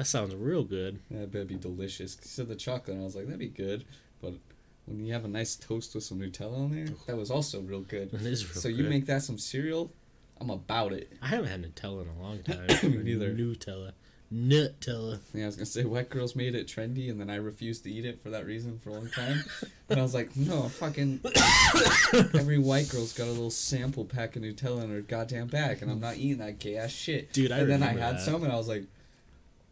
[0.00, 0.98] That sounds real good.
[1.10, 2.16] Yeah, That better be delicious.
[2.22, 3.84] You said the chocolate, and I was like, that'd be good.
[4.22, 4.32] But
[4.86, 7.82] when you have a nice toast with some Nutella on there, that was also real
[7.82, 8.14] good.
[8.14, 8.88] It is real So you good.
[8.88, 9.92] make that some cereal,
[10.40, 11.12] I'm about it.
[11.20, 12.66] I haven't had Nutella in a long time.
[12.90, 13.34] Me neither.
[13.34, 13.92] Nutella.
[14.32, 15.18] Nutella.
[15.34, 17.92] Yeah, I was gonna say white girls made it trendy, and then I refused to
[17.92, 19.44] eat it for that reason for a long time.
[19.90, 21.20] and I was like, no, fucking
[22.32, 25.90] every white girl's got a little sample pack of Nutella in her goddamn bag, and
[25.90, 27.34] I'm not eating that gay ass shit.
[27.34, 28.20] Dude, I and then I had that.
[28.22, 28.84] some, and I was like,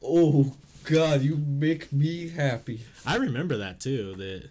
[0.02, 2.80] oh god, you make me happy.
[3.06, 4.14] I remember that too.
[4.16, 4.50] That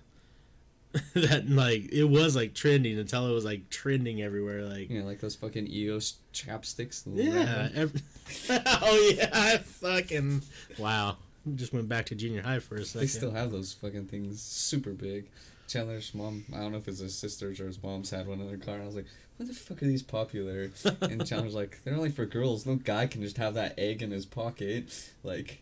[1.13, 2.97] that like it was like trending.
[2.97, 4.63] until it was like trending everywhere.
[4.63, 7.03] Like Yeah, like those fucking EOS chapsticks.
[7.13, 7.61] yeah.
[7.61, 8.01] round- Ev-
[8.81, 9.29] oh yeah.
[9.33, 10.41] I fucking
[10.77, 11.17] wow.
[11.55, 13.01] Just went back to junior high for a second.
[13.01, 15.29] They still have those fucking things super big.
[15.68, 18.47] Chandler's mom, I don't know if it's his sisters or his mom's had one in
[18.47, 18.76] their car.
[18.76, 19.07] And I was like,
[19.38, 20.72] why the fuck are these popular?
[21.01, 22.65] And Chandler's like, they're only for girls.
[22.65, 25.11] No guy can just have that egg in his pocket.
[25.24, 25.61] Like,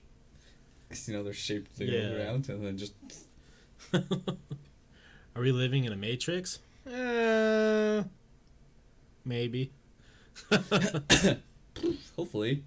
[0.89, 2.09] 'cause, you know, they're shaped to Yeah.
[2.09, 2.93] go around and then just.
[3.93, 6.59] Are we living in a matrix?
[6.87, 8.03] Uh,
[9.25, 9.71] maybe.
[12.15, 12.63] Hopefully.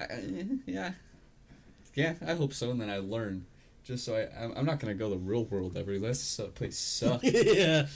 [0.00, 0.24] I-
[0.66, 0.92] yeah.
[1.94, 2.70] Yeah, I hope so.
[2.70, 3.44] And then I learn.
[3.84, 4.28] Just so I.
[4.42, 7.24] I'm, I'm not going to go the real world every This uh, place sucks.
[7.24, 7.86] yeah.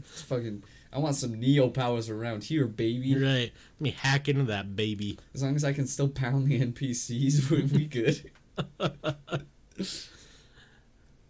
[0.00, 0.62] It's fucking.
[0.92, 3.14] I want some Neo powers around here, baby.
[3.14, 3.52] Right.
[3.78, 5.18] Let me hack into that baby.
[5.34, 8.30] As long as I can still pound the NPCs, we we good.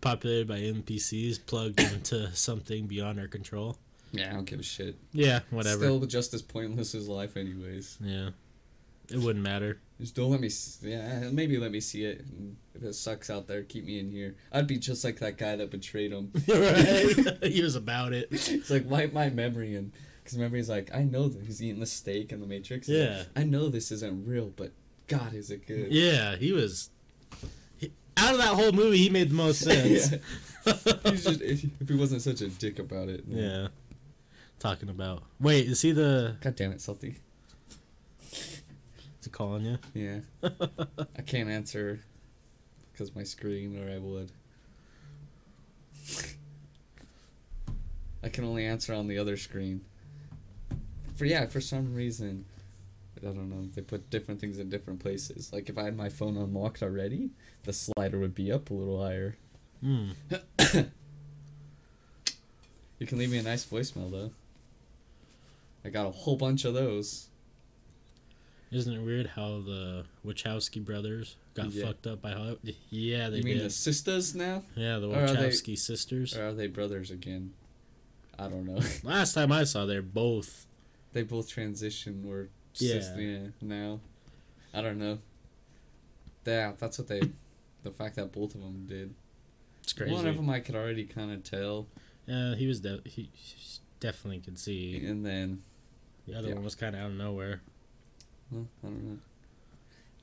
[0.01, 3.77] Populated by NPCs plugged into something beyond our control.
[4.13, 4.97] Yeah, I don't give a shit.
[5.13, 5.81] Yeah, whatever.
[5.81, 7.99] Still just as pointless as life, anyways.
[8.01, 8.31] Yeah.
[9.11, 9.81] It wouldn't matter.
[10.01, 10.51] Just don't let me.
[10.83, 12.25] Yeah, maybe let me see it.
[12.75, 14.37] If it sucks out there, keep me in here.
[14.53, 16.31] I'd be just like that guy that betrayed him.
[16.49, 17.39] right?
[17.43, 18.29] he was about it.
[18.31, 19.93] It's like wipe my memory and
[20.23, 22.89] because remember he's like, I know that he's eating the steak in the Matrix.
[22.89, 23.25] Yeah.
[23.35, 24.73] I know this isn't real, but
[25.07, 25.91] God, is it good?
[25.91, 26.91] Yeah, he was.
[27.79, 30.11] He, out of that whole movie, he made the most sense.
[31.05, 33.25] Just, if if he wasn't such a dick about it.
[33.27, 33.69] yeah.
[34.59, 35.23] Talking about.
[35.41, 36.37] Wait, is he the.
[36.41, 37.17] God damn it, Salty.
[39.21, 39.79] Is he calling you?
[39.95, 40.21] Yeah.
[41.17, 42.01] I can't answer
[42.93, 44.31] because my screen, or I would.
[48.23, 49.83] I can only answer on the other screen.
[51.17, 52.45] For yeah, for some reason,
[53.17, 53.69] I don't know.
[53.75, 55.53] They put different things in different places.
[55.53, 57.31] Like if I had my phone unlocked already,
[57.65, 59.37] the slider would be up a little higher.
[59.81, 60.11] Hmm.
[62.99, 64.31] You can leave me a nice voicemail though.
[65.85, 67.29] I got a whole bunch of those.
[68.71, 71.87] Isn't it weird how the Wachowski brothers got Yeah.
[71.87, 72.75] fucked up by Hollywood?
[72.91, 73.67] Yeah, they you mean did.
[73.67, 76.37] the sisters now, Yeah, the Or they- Wachowski sisters.
[76.37, 77.55] or are they brothers again?
[78.39, 78.81] I don't know.
[79.03, 80.67] Last time I saw, they're both.
[81.15, 82.27] they both transitioned.
[82.27, 83.01] or Yeah.
[83.01, 84.01] sis- yeah now.
[84.75, 85.19] I don't know.
[86.45, 87.21] Yeah, that's what they.
[87.83, 89.15] the fact that both of them did.
[89.83, 90.13] It's crazy.
[90.13, 91.87] One of them I could already kind of tell,
[92.27, 92.81] Yeah, he was.
[92.81, 93.57] De- he he
[94.01, 95.05] definitely could see.
[95.07, 95.63] and then
[96.27, 96.55] The other Yeah.
[96.57, 97.63] one was kind of out of nowhere.
[98.51, 99.19] Well, I don't know.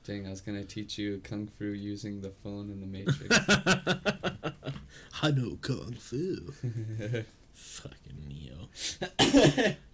[0.04, 3.36] Dang, I was gonna teach you kung fu using the phone in the Matrix.
[5.22, 6.52] I know kung fu.
[7.54, 8.68] Fucking Neo.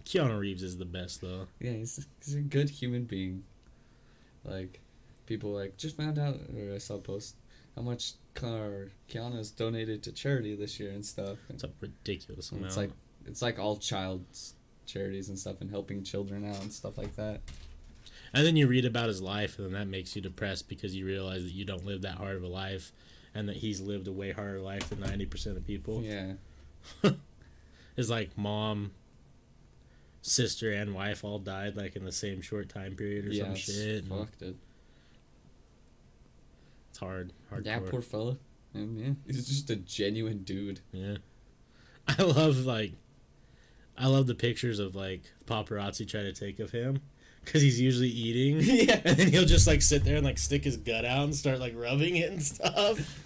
[0.05, 1.47] Keanu Reeves is the best though.
[1.59, 3.43] yeah, he's, he's a good human being.
[4.43, 4.81] Like,
[5.25, 7.35] people like just found out, or I saw a post.
[7.75, 11.37] how much car Keanu's donated to charity this year and stuff.
[11.49, 12.65] It's a ridiculous amount.
[12.67, 12.91] it's like
[13.25, 14.55] it's like all child's
[14.85, 17.41] charities and stuff and helping children out and stuff like that.
[18.33, 21.05] And then you read about his life, and then that makes you depressed because you
[21.05, 22.91] realize that you don't live that hard of a life,
[23.35, 26.01] and that he's lived a way harder life than ninety percent of people.
[26.01, 26.33] Yeah.
[27.95, 28.91] His like mom,
[30.21, 33.51] sister, and wife all died like in the same short time period or yeah, some
[33.51, 34.03] it's shit.
[34.03, 34.55] and fucked it.
[36.89, 37.65] It's hard, hardcore.
[37.65, 38.37] Yeah, poor fella.
[38.75, 40.79] Oh, and yeah, he's just a genuine dude.
[40.91, 41.17] Yeah.
[42.07, 42.93] I love like
[43.95, 47.01] I love the pictures of like paparazzi try to take of him
[47.45, 49.01] cuz he's usually eating yeah.
[49.03, 51.59] and then he'll just like sit there and like stick his gut out and start
[51.59, 53.19] like rubbing it and stuff.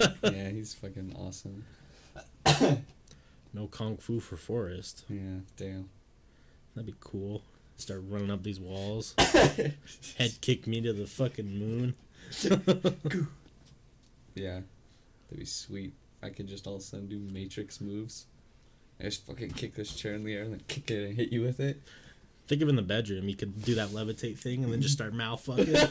[0.22, 1.64] yeah, he's fucking awesome.
[3.52, 5.04] no kung fu for Forrest.
[5.08, 5.88] Yeah, damn.
[6.74, 7.42] That'd be cool.
[7.76, 9.14] Start running up these walls.
[10.18, 11.94] Head kick me to the fucking moon.
[14.34, 14.60] Yeah,
[15.28, 15.92] that'd be sweet.
[16.22, 18.26] I could just all of a sudden do matrix moves.
[19.00, 21.32] I just fucking kick this chair in the air and then kick it and hit
[21.32, 21.80] you with it.
[22.48, 25.12] Think of in the bedroom, you could do that levitate thing and then just start
[25.12, 25.74] mouth fucking.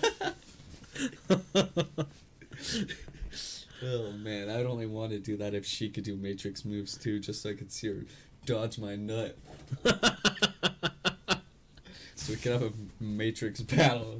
[3.84, 7.20] Oh man, I'd only want to do that if she could do matrix moves too,
[7.20, 8.06] just so I could see her
[8.46, 9.38] dodge my nut.
[12.16, 14.20] so we could have a matrix battle.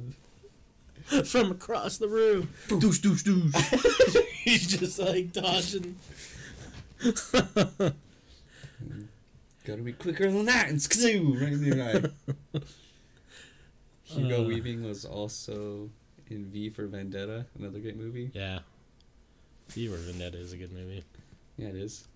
[1.24, 2.50] From across the room.
[2.68, 4.24] Doosh doosh doosh.
[4.44, 5.96] He's just like dodging.
[9.68, 12.12] Gotta be quicker than that, and skazoo right in the
[12.54, 12.60] eye.
[14.04, 14.48] Hugo Uh.
[14.48, 15.90] Weaving was also
[16.30, 18.30] in V for Vendetta, another great movie.
[18.32, 18.60] Yeah.
[19.68, 21.04] V for Vendetta is a good movie.
[21.58, 22.08] Yeah, it is.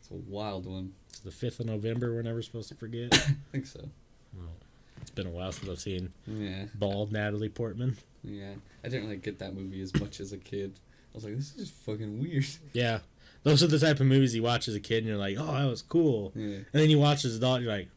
[0.00, 0.94] It's a wild one.
[1.10, 3.12] It's the 5th of November, we're never supposed to forget.
[3.28, 3.86] I think so.
[5.02, 7.96] It's been a while since I've seen Yeah, bald Natalie Portman.
[8.24, 8.52] yeah.
[8.82, 10.72] I didn't really get that movie as much as a kid.
[11.12, 12.46] I was like, this is just fucking weird.
[12.72, 13.00] Yeah.
[13.42, 15.52] Those are the type of movies you watch as a kid and you're like, oh,
[15.52, 16.32] that was cool.
[16.34, 16.56] Yeah.
[16.56, 17.88] And then you watch as an adult, you're like,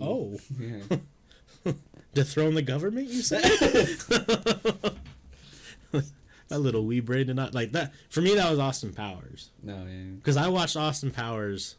[0.00, 1.72] oh, Yeah.
[2.14, 3.40] dethrone the government, you say?
[6.48, 7.92] that little wee brain did not like that.
[8.08, 9.50] For me, that was Austin Powers.
[9.62, 10.14] No, yeah.
[10.16, 11.76] Because I watched Austin Powers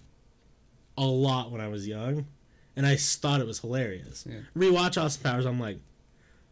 [0.98, 2.28] a lot when I was young,
[2.76, 4.26] and I thought it was hilarious.
[4.30, 4.40] Yeah.
[4.56, 5.80] Rewatch Austin Powers, I'm like,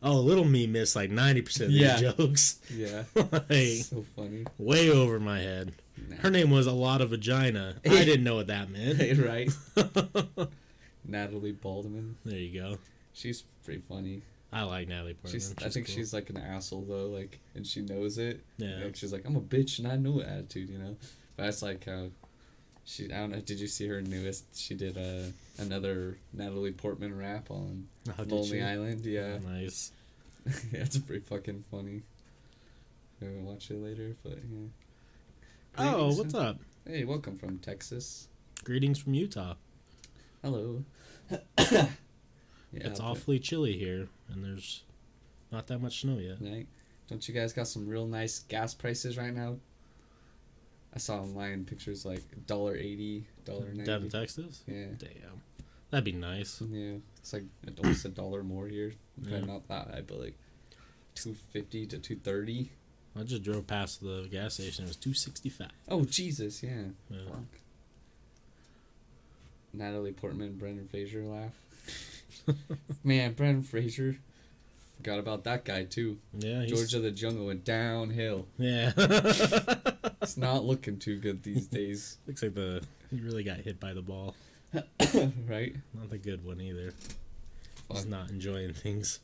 [0.02, 2.60] oh, a little me missed like 90% of these jokes.
[2.74, 3.04] Yeah.
[3.16, 4.46] like, so funny.
[4.58, 5.74] way over my head.
[6.20, 7.76] Her name was a lot of vagina.
[7.86, 9.20] I didn't know what that meant.
[9.20, 9.52] right?
[11.06, 12.16] Natalie Baldwin.
[12.26, 12.78] there you go.
[13.14, 14.22] She's pretty funny.
[14.52, 15.34] I like Natalie Portman.
[15.34, 15.96] She's, I think cool.
[15.96, 18.42] she's like an asshole though, like, and she knows it.
[18.58, 18.80] Yeah.
[18.86, 20.96] Like, she's like, I'm a bitch and I know it attitude, you know.
[21.36, 22.08] But that's like how
[22.86, 23.06] she.
[23.06, 23.40] I don't know.
[23.42, 24.46] Did you see her newest?
[24.58, 27.88] She did a another Natalie Portman rap on
[28.18, 28.64] Oh, Lonely?
[28.64, 29.06] Island.
[29.06, 29.92] Yeah, oh, Nice.
[30.72, 32.02] yeah, it's pretty fucking funny.
[33.20, 34.68] Maybe we'll watch it later, but yeah.
[35.78, 36.60] Oh, what's from- up?
[36.86, 38.30] Hey, welcome from Texas.
[38.64, 39.56] Greetings from Utah.
[40.42, 40.84] Hello.
[41.60, 41.88] yeah,
[42.72, 44.84] it's awfully chilly here, and there's
[45.52, 46.38] not that much snow yet.
[46.40, 46.68] Right?
[47.10, 49.58] Don't you guys got some real nice gas prices right now?
[50.94, 54.10] I saw online pictures like dollar eighty, dollar Down in.
[54.10, 54.64] Texas?
[54.68, 55.42] Yeah, Damn.
[55.92, 56.62] That'd be nice.
[56.70, 56.96] yeah.
[57.18, 57.44] It's like
[57.82, 58.94] almost a dollar more here.
[59.22, 59.42] Yeah.
[59.42, 60.38] Not that high, but like
[61.16, 62.72] two fifty to two thirty.
[63.20, 64.86] I just drove past the gas station.
[64.86, 65.72] It was two sixty five.
[65.90, 66.84] Oh Jesus, yeah.
[67.10, 67.20] Yeah.
[67.30, 67.40] Fuck.
[69.74, 71.54] Natalie Portman, Brendan Fraser laugh.
[73.04, 74.18] Man, Brendan Fraser.
[74.98, 76.18] Forgot about that guy too.
[76.38, 78.48] Yeah, he's, George of the Jungle went downhill.
[78.58, 78.92] Yeah.
[80.20, 83.94] It's not looking too good these days, Looks like the he really got hit by
[83.94, 84.36] the ball.
[84.74, 85.74] right?
[85.94, 86.94] Not the good one either.
[87.90, 88.08] He's Fuck.
[88.08, 89.20] not enjoying things.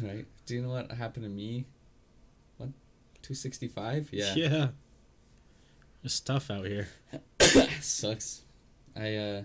[0.00, 0.26] Right.
[0.46, 1.64] Do you know what happened to me?
[3.24, 3.36] What?
[3.36, 4.08] 265?
[4.12, 4.34] Yeah.
[4.36, 4.68] Yeah.
[6.02, 6.88] It's tough out here.
[7.80, 8.42] Sucks.
[8.94, 9.42] I uh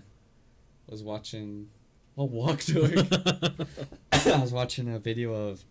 [0.88, 1.68] was watching
[2.18, 3.06] I'll walk to work.
[4.26, 5.64] I was watching a video of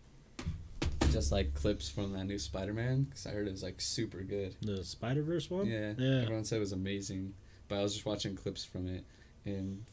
[1.11, 4.55] just like clips from that new Spider-Man cuz I heard it was like super good.
[4.61, 5.67] the Spider Verse one.
[5.67, 5.93] Yeah.
[5.97, 6.21] Yeah.
[6.23, 7.35] Everyone said it was amazing,
[7.67, 9.05] but I was just watching clips from it
[9.45, 9.85] and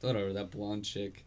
[0.00, 1.26] whatever that blonde chick,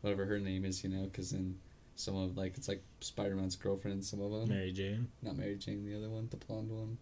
[0.00, 1.58] whatever her name is, you know, because in
[1.98, 4.48] some of like it's like Spider-Man's girlfriend, some of them.
[4.48, 5.08] Mary Jane.
[5.20, 6.98] Not Mary Jane, the other one, the blonde one.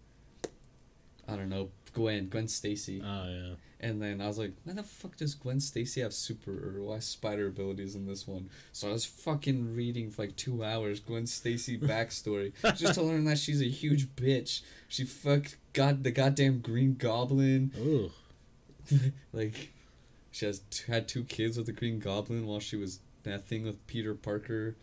[1.28, 3.02] I don't know, Gwen, Gwen Stacy.
[3.04, 3.54] Oh yeah.
[3.78, 7.00] And then I was like, why the fuck does Gwen Stacy have super or why
[7.00, 8.48] spider abilities in this one?
[8.72, 13.26] So I was fucking reading for like two hours Gwen Stacy backstory, just to learn
[13.26, 14.62] that she's a huge bitch.
[14.88, 17.70] She fucked got the goddamn Green Goblin.
[17.78, 18.10] Ooh.
[19.34, 19.72] like,
[20.30, 23.64] she has t- had two kids with the Green Goblin while she was that thing
[23.64, 24.74] with Peter Parker.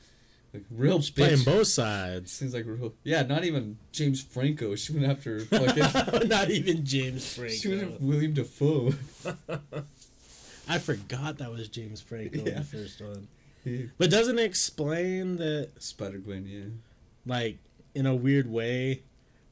[0.53, 2.31] Like real She's playing both sides.
[2.39, 2.93] Seems like real.
[3.03, 4.75] Yeah, not even James Franco.
[4.75, 6.27] She went after fucking.
[6.29, 7.93] Not even James she went Franco.
[7.95, 8.93] after William Dafoe.
[10.67, 12.59] I forgot that was James Franco in Yeah.
[12.59, 13.27] the first one.
[13.97, 16.63] But doesn't it explain that, Spider Gwen, yeah.
[17.25, 17.57] like,
[17.95, 19.03] in a weird way,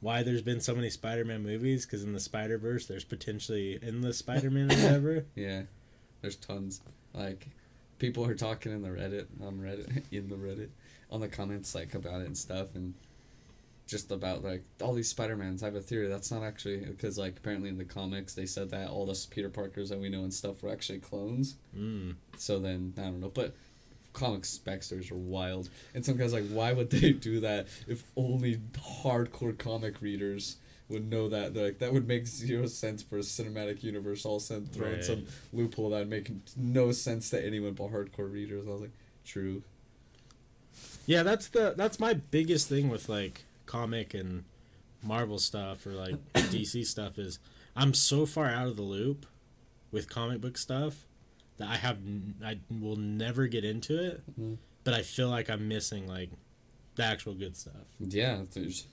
[0.01, 1.85] why there's been so many Spider-Man movies?
[1.85, 5.25] Because in the Spider Verse, there's potentially in the Spider-Man or whatever.
[5.35, 5.61] Yeah,
[6.21, 6.81] there's tons.
[7.13, 7.47] Like,
[8.01, 10.69] people are talking in the Reddit, on Reddit, in the Reddit,
[11.11, 12.95] on the comments, like, about it and stuff, and
[13.87, 15.61] just about, like, all these Spider-Mans.
[15.61, 18.71] I have a theory that's not actually, because, like, apparently in the comics, they said
[18.71, 21.57] that all the Peter Parkers that we know and stuff were actually clones.
[21.77, 22.15] Mm.
[22.37, 23.53] So then, I don't know, but
[24.13, 25.69] comic backstories are wild.
[25.93, 28.59] And some guys like, why would they do that if only
[29.03, 30.57] hardcore comic readers
[30.91, 31.53] would know that?
[31.53, 35.03] They're like, that would make zero sense for a cinematic universe all sent thrown Right.
[35.03, 38.67] some loophole that would make no sense to anyone but hardcore readers.
[38.67, 38.91] I was like,
[39.25, 39.63] true.
[41.05, 44.43] Yeah, that's the that's my biggest thing with like comic and
[45.03, 47.39] Marvel stuff or like DC stuff is
[47.75, 49.25] I'm so far out of the loop
[49.91, 51.05] with comic book stuff
[51.57, 51.97] that I have
[52.43, 54.57] I will never get into it, Mhm.
[54.83, 56.29] but I feel like I'm missing like
[56.95, 57.87] the actual good stuff.
[57.99, 58.85] Yeah, there's.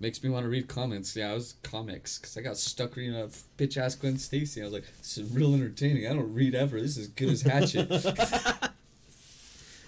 [0.00, 1.16] Makes me want to read comics.
[1.16, 4.60] Yeah, I was comics because I got stuck reading a bitch ass Gwen Stacy.
[4.60, 6.06] I was like, this is real entertaining.
[6.06, 6.80] I don't read ever.
[6.80, 7.90] This is good as Hatchet.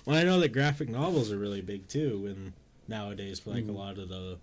[0.07, 2.53] Well, I know that graphic novels are really big too, and
[2.89, 3.69] nowadays for like Mhm.
[3.69, 4.39] a lot of the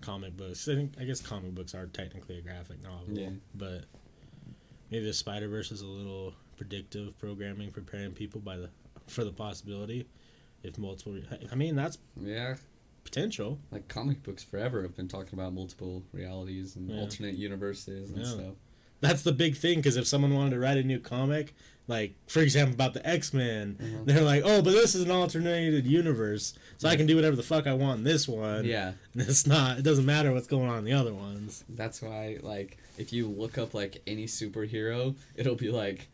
[0.00, 0.66] comic books.
[0.68, 3.30] I think I guess comic books are technically a graphic novel, Yeah.
[3.54, 3.84] but
[4.90, 8.70] maybe the Spider Verse is a little predictive programming, preparing people by the
[9.08, 10.06] for the possibility
[10.62, 11.20] if multiple.
[11.50, 12.54] I mean, that's yeah,
[13.04, 13.58] potential.
[13.70, 16.96] like comic books forever have been talking about multiple realities and Yeah.
[17.00, 18.24] alternate universes and Yeah.
[18.32, 18.54] stuff.
[19.00, 21.54] That's the big thing because if someone wanted to write a new comic,
[21.88, 24.06] like for example about the X Men, Mhm.
[24.06, 27.42] they're like, "Oh, but this is an alternated universe, so I can do whatever the
[27.42, 29.78] fuck I want in this one." Yeah, And it's not.
[29.80, 31.64] It doesn't matter what's going on in the other ones.
[31.68, 36.08] that's why like if you look up like any superhero, it'll be like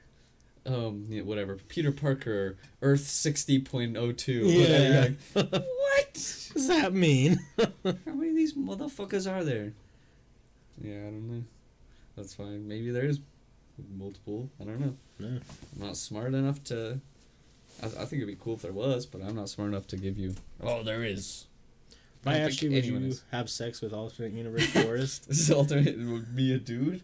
[0.64, 4.46] um whatever Peter Parker Earth sixty point oh two.
[4.46, 5.10] Yeah.
[5.34, 5.97] Like, what?
[6.48, 7.38] What does that mean?
[7.58, 9.72] How many of these motherfuckers are there?
[10.82, 11.44] Yeah, I don't know.
[12.16, 12.66] That's fine.
[12.68, 13.20] Maybe there's
[13.96, 14.48] multiple.
[14.60, 14.96] I don't know.
[15.18, 15.28] No.
[15.28, 17.00] I'm not smart enough to.
[17.82, 19.96] I, I think it'd be cool if there was, but I'm not smart enough to
[19.96, 20.34] give you.
[20.62, 21.46] Oh, there is.
[22.20, 23.22] If I I don't asked you, would you is.
[23.30, 25.28] have sex with alternate universe Forrest?
[25.28, 25.96] This is alternate.
[25.98, 27.02] Would be a dude.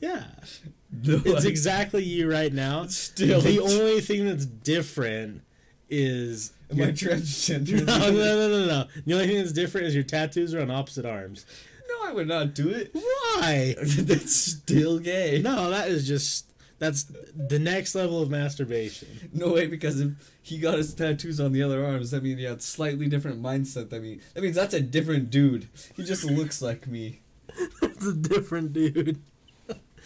[0.00, 0.24] yeah,
[0.92, 2.86] No, it's I- exactly you right now.
[2.86, 5.42] Still, the only thing that's different
[5.88, 7.84] is Am I transgender?
[7.86, 8.84] no, no, no, no, no.
[9.04, 11.46] The only thing that's different is your tattoos are on opposite arms.
[11.88, 12.90] No, I would not do it.
[12.92, 13.76] Why?
[13.80, 15.40] That's still gay.
[15.42, 16.46] No, that is just
[16.78, 19.30] that's the next level of masturbation.
[19.32, 20.12] No way, because if
[20.42, 23.90] he got his tattoos on the other arms, that means he had slightly different mindset.
[23.90, 25.68] That mean that means that's a different dude.
[25.94, 27.20] He just looks like me.
[27.80, 29.22] It's a different dude.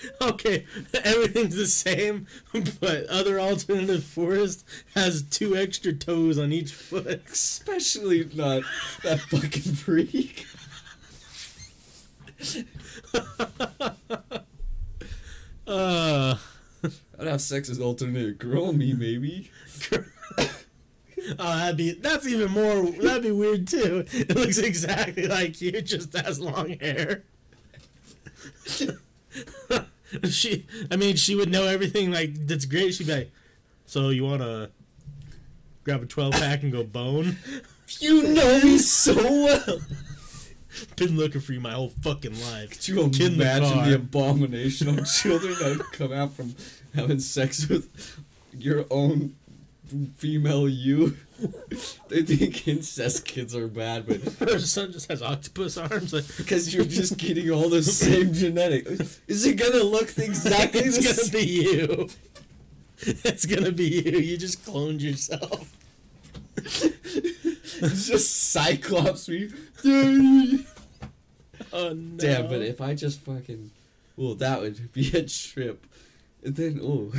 [0.20, 0.66] okay,
[1.04, 2.26] everything's the same,
[2.80, 7.22] but other alternative Forrest has two extra toes on each foot.
[7.30, 8.62] Especially not
[9.02, 10.46] that fucking freak.
[15.66, 16.36] Uh,
[17.18, 19.50] I'd have sex with alternate girl me maybe.
[19.92, 20.08] oh,
[21.38, 22.90] that'd be that's even more.
[22.90, 24.04] That'd be weird too.
[24.10, 27.22] It looks exactly like you, just has long hair.
[30.30, 32.10] she, I mean, she would know everything.
[32.10, 32.94] Like that's great.
[32.94, 33.32] She'd be like,
[33.86, 34.70] "So you want to
[35.84, 37.36] grab a twelve pack and go bone?"
[37.98, 39.80] You know me so well.
[40.96, 42.70] Been looking for you my whole fucking life.
[42.70, 43.88] Could you Kid in the imagine car.
[43.88, 46.54] the abomination of children that would come out from
[46.94, 47.88] having sex with
[48.56, 49.34] your own
[50.16, 51.16] female you?
[52.08, 54.20] they think incest kids are bad, but
[54.50, 56.12] Her son just has octopus arms.
[56.12, 58.86] Like, because you're just getting all the same genetic,
[59.26, 61.40] is it gonna look exactly it's the gonna same?
[61.40, 62.08] be you.
[63.24, 64.18] It's gonna be you.
[64.18, 65.76] You just cloned yourself.
[66.56, 69.28] It's just Cyclops.
[69.28, 69.48] Me.
[71.72, 72.16] Oh no!
[72.16, 73.70] Damn, but if I just fucking,
[74.16, 75.86] well, that would be a trip.
[76.42, 77.12] And then, oh,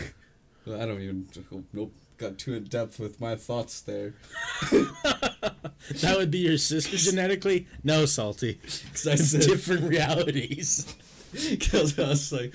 [0.68, 1.28] I don't even.
[1.74, 4.14] nope, got too in depth with my thoughts there.
[4.72, 7.68] that would be your sister genetically.
[7.84, 8.60] No, salty.
[8.62, 10.96] Because I said, different realities.
[11.50, 12.54] because I was like,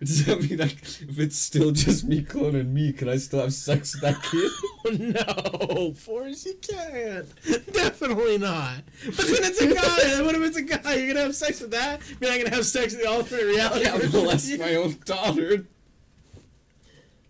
[0.00, 3.54] does that mean like if it's still just me cloning me, can I still have
[3.54, 4.50] sex with that kid?
[4.88, 7.26] Oh, no, Forrest, you can't.
[7.72, 8.84] Definitely not.
[9.04, 10.22] But then it's a guy.
[10.22, 10.94] What if it's a guy?
[10.94, 12.02] You're gonna have sex with that?
[12.20, 13.86] You're not gonna have sex with the alternate reality.
[13.86, 15.66] of molest my own daughter.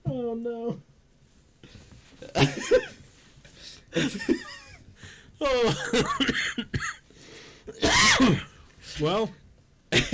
[0.05, 0.83] Oh no.
[5.41, 5.75] Oh.
[9.01, 9.31] well,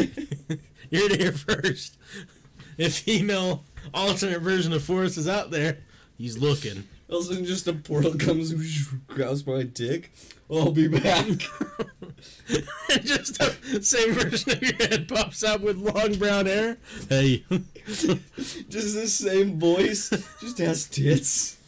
[0.90, 1.96] you're here first.
[2.78, 3.64] If female
[3.94, 5.78] alternate version of Forrest is out there,
[6.18, 6.88] he's looking.
[7.08, 8.52] All of a sudden, just a portal comes,
[9.06, 10.12] grabs my dick.
[10.50, 11.26] I'll be back.
[13.02, 16.78] just the same version of your head pops out with long brown hair.
[17.08, 17.44] Hey.
[17.86, 20.10] just the same voice,
[20.40, 21.58] just has tits.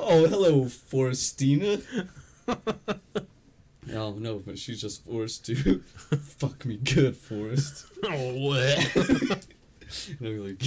[0.00, 1.80] Oh, hello, Forestina.
[2.48, 5.80] oh no, but she's just Forrest too.
[5.80, 7.86] Fuck me good, Forrest.
[8.04, 8.96] Oh, what?
[10.20, 10.62] and I'm like,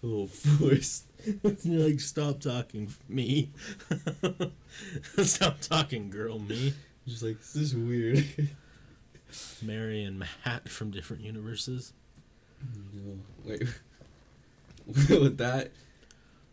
[0.00, 1.04] hello, Forrest.
[1.64, 3.50] You're like, stop talking, me.
[5.18, 6.74] stop talking, girl, me.
[7.08, 8.24] Just like, this is weird.
[9.60, 11.92] Mary and Matt from different universes.
[12.94, 13.64] No, wait.
[15.10, 15.72] Would that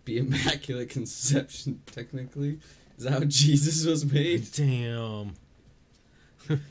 [0.06, 2.60] be immaculate conception, technically?
[2.98, 4.52] Is that how Jesus was made?
[4.52, 5.34] Damn.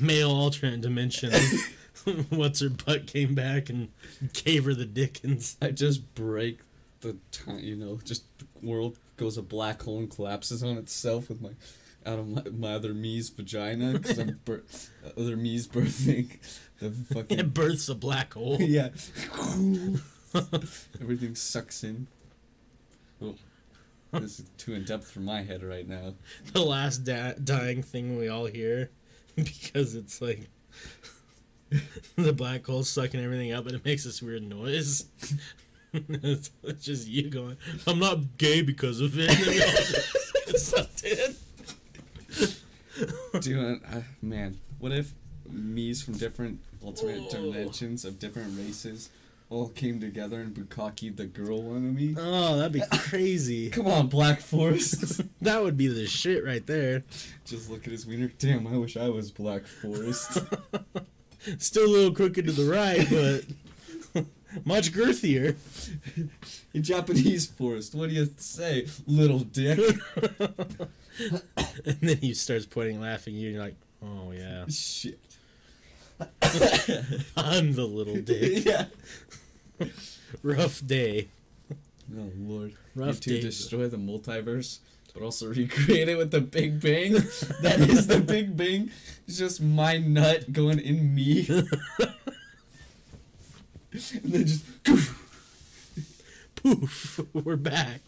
[0.00, 1.32] Male alternate dimension.
[2.30, 3.88] What's her butt came back and
[4.32, 5.56] gave her the Dickens.
[5.62, 6.58] I just break
[7.00, 11.28] the time, you know, just the world goes a black hole and collapses on itself
[11.28, 11.50] with my
[12.04, 14.64] out of my, my other me's vagina because I'm bir-
[15.16, 16.36] other me's birthing
[16.80, 18.56] the fucking It births a black hole.
[18.60, 18.88] yeah.
[21.00, 22.08] Everything sucks in.
[24.12, 26.14] This is too in depth for my head right now.
[26.52, 28.90] the last da- dying thing we all hear
[29.36, 30.48] because it's like
[32.16, 35.06] the black hole sucking everything up and it makes this weird noise.
[35.92, 36.50] it's,
[36.80, 37.56] just you going,
[37.86, 39.30] I'm not gay because of it.
[39.30, 39.70] And then we all
[40.46, 41.34] just sucked in.
[43.40, 45.12] Dude, uh, man, what if
[45.50, 47.50] me's from different alternate Whoa.
[47.52, 49.10] dimensions of different races
[49.52, 52.14] all came together and bukkake the girl of me?
[52.18, 53.68] Oh, that'd be crazy.
[53.70, 55.20] Come on, Black Forest.
[55.42, 57.04] that would be the shit right there.
[57.44, 58.32] Just look at his wiener.
[58.38, 60.38] Damn, I wish I was Black Forest.
[61.58, 63.06] Still a little crooked to the right,
[64.14, 64.24] but
[64.64, 65.56] much girthier.
[66.72, 69.78] In Japanese forest, what do you say, little dick?
[71.18, 75.18] and then he starts pointing, laughing at you, and you're like, oh yeah, Shit.
[77.36, 78.64] I'm the little dick.
[78.64, 78.84] yeah.
[80.42, 81.28] Rough day.
[82.16, 82.74] Oh lord.
[82.94, 84.80] Rough to destroy the multiverse,
[85.14, 87.12] but also recreate it with the Big Bang.
[87.62, 88.90] that is the Big Bang.
[89.26, 91.46] It's just my nut going in me.
[91.48, 91.62] and
[94.24, 95.18] then just poof.
[96.56, 98.00] Poof, we're back.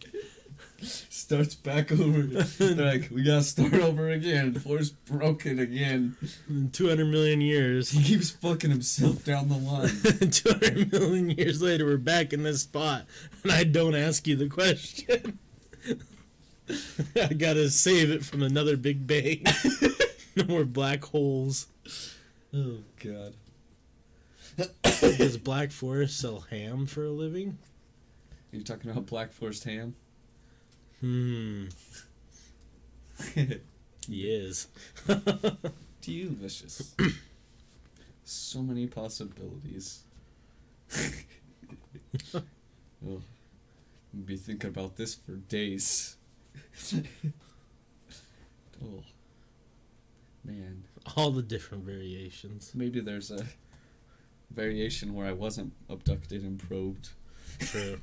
[0.85, 2.22] Starts back over.
[2.22, 4.55] They're like, we gotta start over again.
[4.55, 6.16] Force broken again.
[6.49, 7.91] In 200 million years.
[7.91, 10.30] He keeps fucking himself down the line.
[10.30, 13.07] 200 million years later, we're back in this spot,
[13.43, 15.39] and I don't ask you the question.
[17.16, 19.45] I gotta save it from another big bang.
[20.37, 21.66] no more black holes.
[22.55, 23.35] Oh god.
[24.82, 27.59] Does Black Forest sell ham for a living?
[28.53, 29.97] Are you talking about Black Forest ham?
[31.05, 31.66] Hmm.
[34.09, 34.68] He is.
[36.00, 36.94] Delicious.
[38.24, 40.02] so many possibilities.
[42.34, 42.42] oh,
[43.05, 43.22] I'll
[44.24, 46.16] be thinking about this for days.
[48.82, 49.02] oh,
[50.44, 50.84] man.
[51.16, 52.72] All the different variations.
[52.74, 53.46] Maybe there's a
[54.50, 57.11] variation where I wasn't abducted and probed.
[57.59, 58.00] True.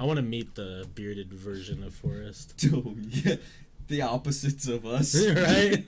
[0.00, 2.54] I want to meet the bearded version of Forrest.
[2.74, 3.36] Oh, yeah.
[3.88, 5.14] The opposites of us.
[5.28, 5.84] right?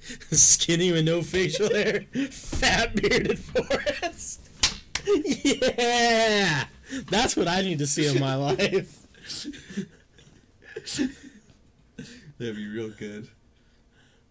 [0.30, 4.40] Skinny with no facial hair, fat bearded Forrest.
[5.06, 6.64] Yeah,
[7.10, 9.06] that's what I need to see in my life.
[12.38, 13.28] That'd be real good.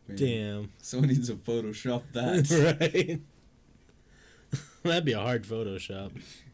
[0.07, 2.77] Man, Damn, Someone needs to Photoshop that.
[2.79, 3.21] right?
[4.83, 6.11] That'd be a hard Photoshop.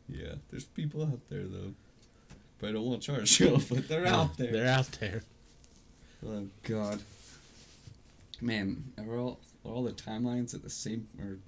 [0.09, 1.73] Yeah, there's people out there though.
[2.63, 4.49] But I don't want to charge you, but they're out there.
[4.49, 5.21] They're out there.
[6.25, 7.01] Oh god.
[8.39, 11.39] Man, are all are all the timelines at the same or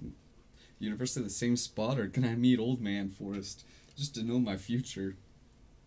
[0.78, 3.64] universe at the same spot, or can I meet old man Forrest
[3.96, 5.16] just to know my future?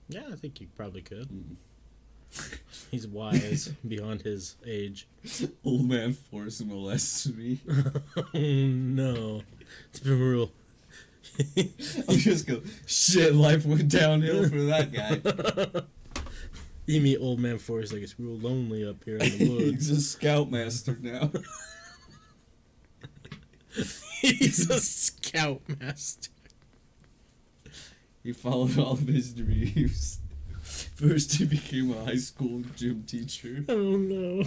[0.08, 1.30] Yeah, I think you probably could.
[1.30, 2.58] Mm.
[2.90, 5.08] He's wise beyond his age.
[5.64, 7.60] Old man Forrest molests me.
[8.18, 9.44] oh no,
[9.92, 10.50] it's been real.
[12.08, 15.82] I'll just go, shit, life went downhill for that guy.
[16.90, 19.90] You meet old man Forrest like it's real lonely up here in the woods.
[19.90, 21.30] He's a scoutmaster now.
[24.22, 26.32] He's a scoutmaster.
[28.24, 30.18] He followed all of his dreams.
[30.96, 33.64] First, he became a high school gym teacher.
[33.70, 34.46] Oh no.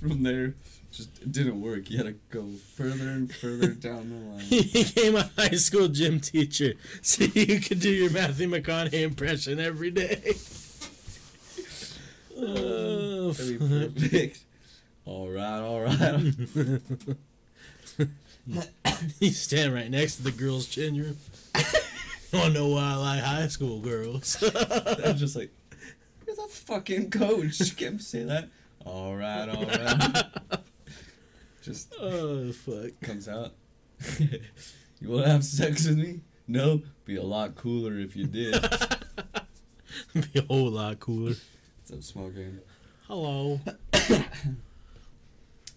[0.00, 0.54] From there,
[0.92, 1.90] just it didn't work.
[1.90, 4.40] You had to go further and further down the line.
[4.40, 9.60] He became a high school gym teacher so you could do your Matthew McConaughey impression
[9.60, 10.34] every day.
[12.36, 14.40] oh, that'd be perfect.
[15.04, 16.22] All right, all right.
[19.20, 21.16] you stand right next to the girls' change room.
[22.32, 24.36] Wanna know why I like high school girls?
[24.42, 25.50] I'm just like,
[26.26, 27.74] you're the fucking coach.
[27.76, 28.48] Can't say that.
[28.84, 30.24] All right, all right.
[31.68, 32.98] Just oh fuck.
[33.02, 33.52] comes out.
[34.18, 34.40] you
[35.10, 36.20] want to have sex with me?
[36.46, 36.80] No.
[37.04, 38.54] Be a lot cooler if you did.
[40.14, 41.34] Be a whole lot cooler.
[41.76, 42.60] What's up, smoking?
[43.06, 43.60] Hello.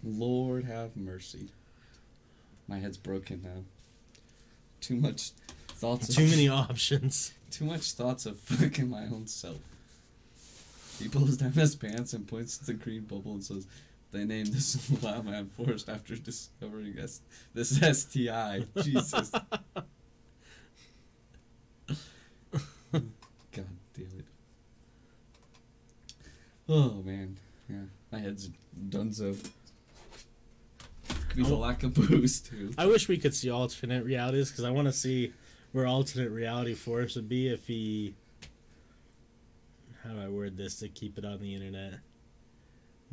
[0.02, 1.50] Lord have mercy.
[2.66, 3.64] My head's broken now.
[4.80, 5.32] Too much
[5.68, 6.08] thoughts.
[6.08, 7.34] Of, Too many options.
[7.50, 9.58] Too much thoughts of fucking my own self.
[10.98, 13.66] He pulls down his pants and points to the green bubble and says,
[14.12, 17.20] "They named this wild man forest after discovering this
[17.54, 19.30] this STI." Jesus.
[22.92, 24.26] God damn it.
[26.68, 27.38] Oh man,
[27.68, 27.76] yeah,
[28.10, 28.50] my head's
[28.88, 29.34] done so.
[31.28, 31.58] Could be the Oh.
[31.58, 32.72] lack of booze too.
[32.78, 35.32] I wish we could see alternate realities because I want to see
[35.72, 38.14] where alternate reality Forrest would be if he.
[40.04, 42.00] How do I word this to keep it on the internet?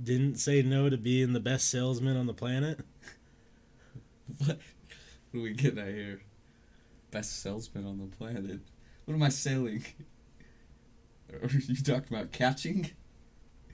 [0.02, 2.80] Didn't say no to being the best salesman on the planet.
[4.38, 4.60] What?
[5.32, 6.22] What are we getting at here?
[7.12, 8.60] Best salesman on the planet.
[9.06, 9.84] What am I selling?
[11.34, 12.92] Are you talking about catching?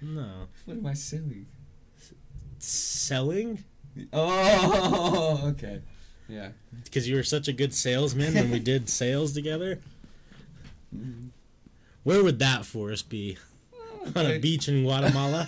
[0.02, 1.46] No, What am I selling?
[2.60, 3.64] selling
[4.12, 5.82] Oh, okay.
[6.28, 6.50] Yeah.
[6.84, 9.80] because you were such a good salesman when we did sales together.
[10.96, 11.30] Mhm.
[12.04, 13.38] Where would that Forrest be?
[14.16, 15.47] On a beach in Guatemala.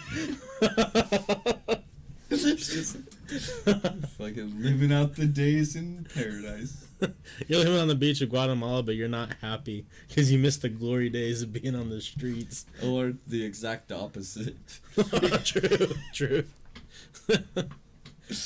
[2.30, 2.98] Just
[4.18, 6.86] fucking living out the days in paradise.
[7.48, 10.70] You're living on the beach of Guatemala, but you're not happy because you missed the
[10.70, 12.66] glory days of being on the streets.
[12.84, 14.80] Or the exact opposite.
[15.44, 16.44] true, true.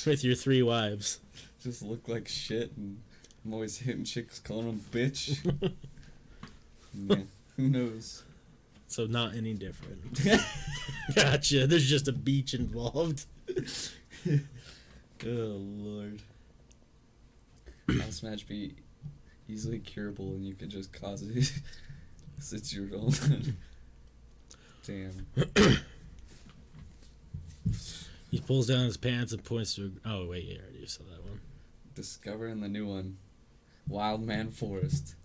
[0.06, 1.20] With your three wives.
[1.62, 3.02] Just look like shit and
[3.46, 5.74] I'm always hitting chicks calling them bitch.
[6.94, 7.16] Yeah,
[7.56, 8.24] who knows?
[8.92, 10.20] So not any different.
[11.16, 11.66] Gotcha.
[11.66, 13.26] There's just a beach involved.
[14.28, 14.38] oh
[15.26, 16.22] lord.
[17.88, 18.76] House match be
[19.48, 21.54] easily curable and you could just cause it.
[22.38, 23.56] it's your own.
[24.86, 25.26] Damn.
[28.32, 29.92] He pulls down his pants and points to.
[30.06, 31.42] A, oh wait, yeah, I already saw that one.
[31.96, 33.18] Discovering the new one.
[33.90, 35.16] Wild Man Forrest.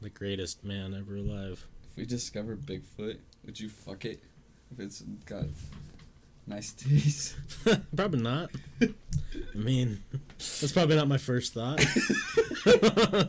[0.00, 1.66] The greatest man ever alive.
[1.92, 4.22] If we discover Bigfoot, would you fuck it?
[4.70, 5.44] If it's got
[6.46, 7.34] nice titties.
[7.96, 8.48] probably not.
[8.80, 8.88] I
[9.54, 10.02] mean,
[10.38, 11.84] that's probably not my first thought.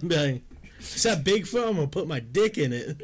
[0.03, 0.43] Like,
[0.79, 1.67] is that Bigfoot?
[1.67, 3.01] I'm gonna put my dick in it.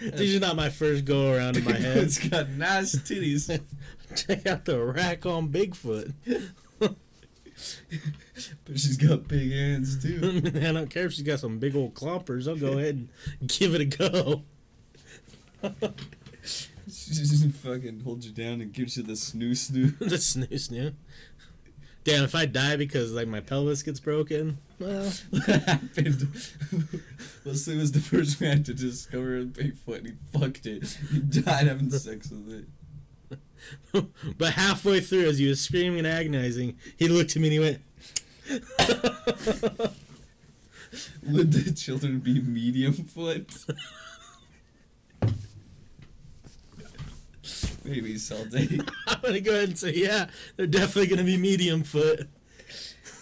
[0.16, 1.98] These are not my first go around in my head.
[1.98, 3.60] it's got nice titties.
[4.14, 6.14] Check out the rack on Bigfoot.
[6.78, 6.96] But
[8.78, 10.42] she's got big hands too.
[10.56, 12.48] I don't care if she's got some big old clompers.
[12.48, 13.08] I'll go ahead
[13.40, 14.42] and give it a go.
[15.64, 19.98] She just fucking holds you down and gives you the snoo snoo.
[20.00, 20.94] the snoo snoo.
[22.04, 26.28] Damn, if I die because like my pelvis gets broken, well, what happened?
[27.44, 30.98] Was the first man to discover a Bigfoot and he fucked it.
[31.10, 32.66] He died having sex with
[33.92, 34.06] it.
[34.36, 37.58] but halfway through, as he was screaming and agonizing, he looked at me and he
[37.60, 37.80] went,
[41.22, 43.50] Would the children be medium foot?
[47.84, 48.80] Maybe someday.
[49.06, 52.28] I'm gonna go ahead and say, yeah, they're definitely gonna be medium foot.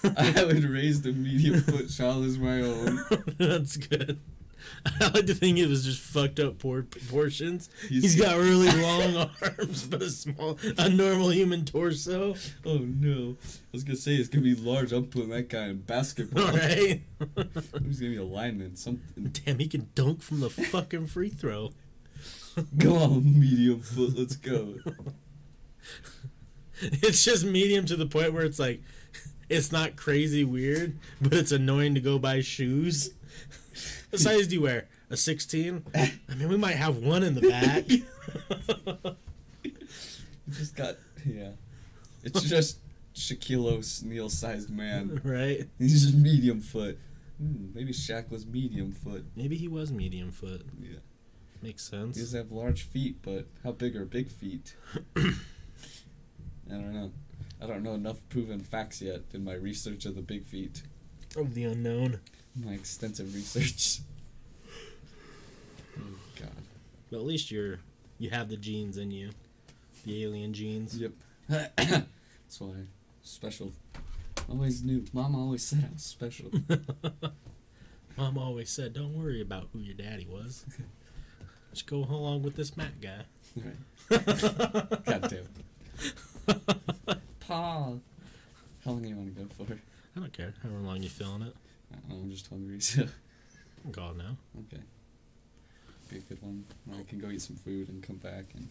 [0.04, 3.04] I would raise the medium foot child as my own.
[3.38, 4.18] That's good.
[4.84, 7.68] I like to think it was just fucked up poor proportions.
[7.88, 12.34] He's- He's got really long arms, but a small, a normal human torso.
[12.64, 13.36] Oh no.
[13.42, 14.92] I was gonna say it's gonna be large.
[14.92, 16.46] I'm putting that guy in basketball.
[16.46, 17.00] All right.
[17.84, 18.74] He's gonna be a lineman.
[18.76, 19.32] Something.
[19.44, 21.70] Damn, he can dunk from the fucking free throw.
[22.78, 24.14] Go on, medium foot.
[24.16, 24.74] Let's go.
[26.84, 28.82] It's just medium to the point where it's like,
[29.48, 33.10] it's not crazy weird, but it's annoying to go buy shoes.
[34.10, 34.88] What size do you wear?
[35.08, 35.84] A 16?
[35.94, 37.86] I mean, we might have one in the back.
[40.50, 41.50] Just got yeah.
[42.24, 42.78] It's just
[43.14, 43.66] Shaquille
[44.04, 45.20] O'Neal sized man.
[45.24, 45.68] right?
[45.78, 46.98] He's just medium foot.
[47.38, 49.24] Hmm, maybe Shaq was medium foot.
[49.36, 50.66] Maybe he was medium foot.
[50.80, 50.98] Yeah.
[51.62, 52.16] Makes sense.
[52.16, 54.74] does have large feet, but how big are big feet?
[55.16, 55.30] I
[56.68, 57.12] don't know.
[57.60, 60.82] I don't know enough proven facts yet in my research of the big feet.
[61.36, 62.20] Of the unknown.
[62.56, 64.00] My extensive research.
[65.98, 66.48] Oh God.
[67.10, 67.80] But at least you're
[68.18, 69.30] you have the genes in you.
[70.06, 70.96] The alien genes.
[70.96, 71.12] Yep.
[71.48, 72.06] That's
[72.58, 72.72] why
[73.22, 73.72] special.
[74.48, 75.04] Always knew.
[75.12, 76.50] Mom always said I was special.
[78.16, 80.64] Mom always said, "Don't worry about who your daddy was.
[81.72, 83.24] Just go along with this Matt guy."
[83.56, 84.24] right.
[85.04, 86.60] God damn.
[87.40, 88.00] Paul.
[88.84, 89.72] How long do you want to go for?
[90.16, 90.54] I don't care.
[90.62, 91.54] However long you feeling it.
[92.08, 93.02] Know, I'm just hungry, so
[93.84, 94.36] I'm gone now.
[94.60, 94.82] okay.
[96.10, 96.64] Be a good one.
[96.92, 98.68] I can go eat some food and come back and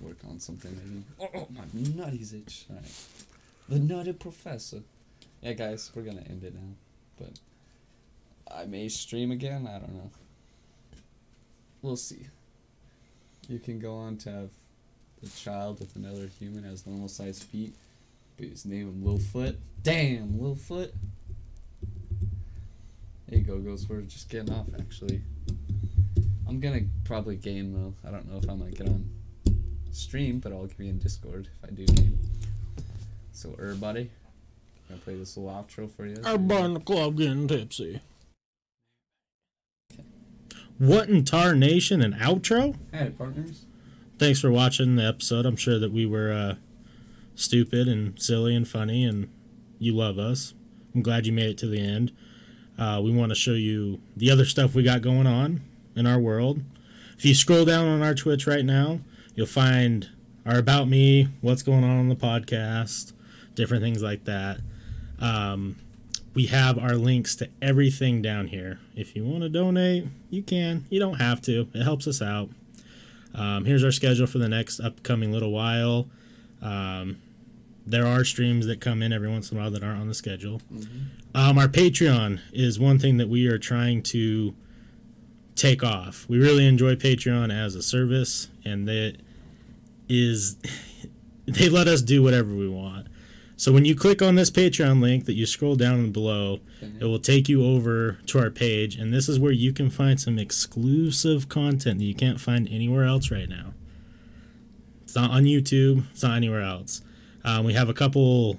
[0.00, 0.76] work on something
[1.18, 1.30] maybe.
[1.34, 2.66] Oh, my nutties itch.
[2.70, 2.90] Alright.
[3.68, 4.82] The nutty professor.
[5.42, 6.74] Yeah, guys, we're gonna end it now.
[7.18, 7.38] But
[8.54, 9.66] I may stream again.
[9.66, 10.10] I don't know.
[11.82, 12.26] We'll see.
[13.48, 14.50] You can go on to have
[15.22, 17.74] the child with another human has normal sized feet,
[18.36, 19.56] but you just name him Littlefoot.
[19.82, 20.92] Damn, Littlefoot.
[23.28, 23.88] There you go, Ghost.
[23.88, 25.22] We're just getting off actually.
[26.48, 27.94] I'm gonna probably game though.
[28.08, 29.08] I don't know if I'm gonna get on
[29.92, 32.18] stream, but I'll be in Discord if I do game.
[33.32, 34.10] So everybody,
[34.88, 36.16] gonna play this little outro for you.
[36.24, 38.00] Everybody in the club getting tipsy.
[40.78, 42.76] What in tarnation and outro?
[42.92, 43.64] Hey partners.
[44.18, 45.44] Thanks for watching the episode.
[45.44, 46.54] I'm sure that we were uh,
[47.34, 49.28] stupid and silly and funny, and
[49.78, 50.54] you love us.
[50.94, 52.12] I'm glad you made it to the end.
[52.78, 55.62] Uh, we want to show you the other stuff we got going on
[55.96, 56.62] in our world.
[57.16, 59.00] If you scroll down on our Twitch right now,
[59.34, 60.08] you'll find
[60.46, 63.12] our About Me, what's going on on the podcast,
[63.54, 64.58] different things like that.
[65.20, 65.76] Um,
[66.38, 68.78] we have our links to everything down here.
[68.94, 70.86] If you want to donate, you can.
[70.88, 72.48] You don't have to, it helps us out.
[73.34, 76.06] Um, here's our schedule for the next upcoming little while.
[76.62, 77.20] Um,
[77.84, 80.14] there are streams that come in every once in a while that aren't on the
[80.14, 80.62] schedule.
[80.72, 81.36] Mm-hmm.
[81.36, 84.54] Um, our Patreon is one thing that we are trying to
[85.56, 86.24] take off.
[86.28, 89.16] We really enjoy Patreon as a service, and that
[90.08, 90.56] is
[91.46, 93.07] they let us do whatever we want.
[93.58, 96.60] So when you click on this Patreon link that you scroll down below,
[97.00, 100.18] it will take you over to our page, and this is where you can find
[100.20, 103.74] some exclusive content that you can't find anywhere else right now.
[105.02, 106.04] It's not on YouTube.
[106.12, 107.02] It's not anywhere else.
[107.44, 108.58] Um, we have a couple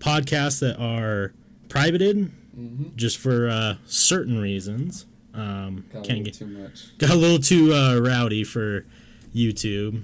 [0.00, 1.32] podcasts that are
[1.68, 2.96] privated Mm-hmm.
[2.96, 5.06] just for uh, certain reasons.
[5.32, 6.84] Um, Got a can't little get too much.
[6.98, 8.84] got a little too uh, rowdy for
[9.32, 10.02] YouTube.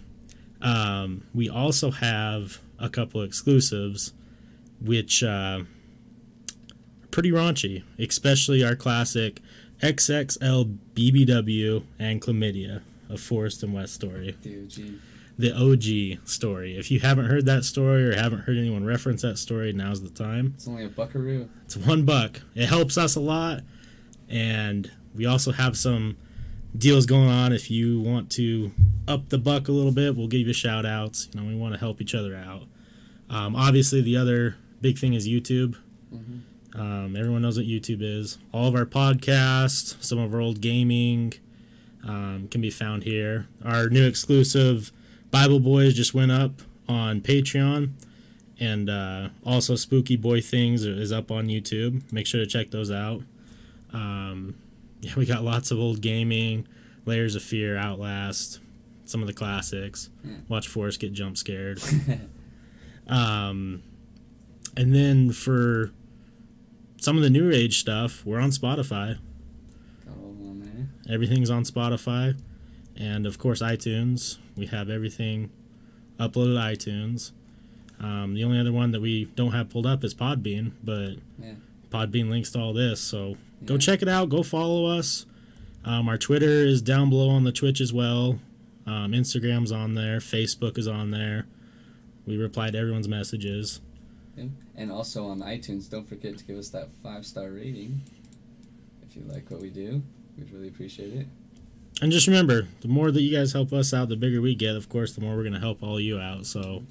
[0.62, 4.12] Um, we also have a couple exclusives,
[4.80, 5.66] which uh, are
[7.10, 9.40] pretty raunchy, especially our classic
[9.82, 15.00] XXL BBW and Chlamydia, a Forrest and West story DOG.
[15.38, 16.76] the OG story.
[16.76, 20.10] If you haven't heard that story or haven't heard anyone reference that story, now's the
[20.10, 20.52] time.
[20.56, 21.48] It's only a buckaroo.
[21.64, 22.40] It's one buck.
[22.54, 23.62] It helps us a lot,
[24.28, 26.16] and we also have some
[26.76, 27.52] deals going on.
[27.52, 28.72] If you want to
[29.08, 31.28] up the buck a little bit, we'll give you shout outs.
[31.32, 32.64] You know, we want to help each other out.
[33.28, 35.76] Um, obviously, the other big thing is YouTube.
[36.14, 36.80] Mm-hmm.
[36.80, 38.38] Um, everyone knows what YouTube is.
[38.52, 41.32] All of our podcasts, some of our old gaming
[42.06, 43.48] um, can be found here.
[43.64, 44.92] Our new exclusive
[45.30, 47.92] Bible Boys just went up on Patreon.
[48.58, 52.10] And uh, also, Spooky Boy Things is up on YouTube.
[52.12, 53.22] Make sure to check those out.
[53.92, 54.56] Um,
[55.00, 56.66] yeah, we got lots of old gaming,
[57.04, 58.60] Layers of Fear, Outlast,
[59.04, 60.08] some of the classics.
[60.24, 60.36] Yeah.
[60.48, 61.80] Watch Forrest get jump scared.
[63.08, 63.82] Um,
[64.76, 65.90] and then for
[66.98, 69.18] some of the new age stuff, we're on Spotify.
[70.08, 70.88] On.
[71.08, 72.38] Everything's on Spotify,
[72.96, 74.38] and of course iTunes.
[74.56, 75.50] We have everything
[76.18, 77.32] uploaded to iTunes.
[78.00, 81.54] Um, the only other one that we don't have pulled up is Podbean, but Yeah.
[81.90, 83.00] Podbean links to all this.
[83.00, 84.28] So go check it out.
[84.28, 85.24] Go follow us.
[85.84, 88.40] Um, our Twitter is down below on the Twitch as well.
[88.86, 90.18] Um, Instagram's on there.
[90.18, 91.46] Facebook is on there.
[92.26, 93.80] We reply to everyone's messages.
[94.36, 94.46] Yeah.
[94.76, 98.02] And also on iTunes, don't forget to give us that five star rating.
[99.02, 100.02] If you like what we do,
[100.36, 101.26] we'd really appreciate it.
[102.02, 104.76] And just remember, the more that you guys help us out, the bigger we get.
[104.76, 106.44] Of course, the more we're gonna help all you out.
[106.44, 106.82] So,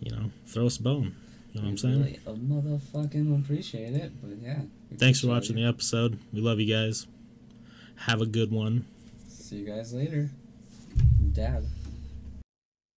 [0.00, 1.16] you know, throw us a bone.
[1.52, 2.02] You know what I'm saying?
[2.02, 4.60] Really, a motherfucking appreciate it, but yeah.
[4.98, 5.62] Thanks for watching it.
[5.62, 6.18] the episode.
[6.32, 7.06] We love you guys.
[7.96, 8.84] Have a good one.
[9.28, 10.30] See you guys later.
[11.32, 11.64] Dad.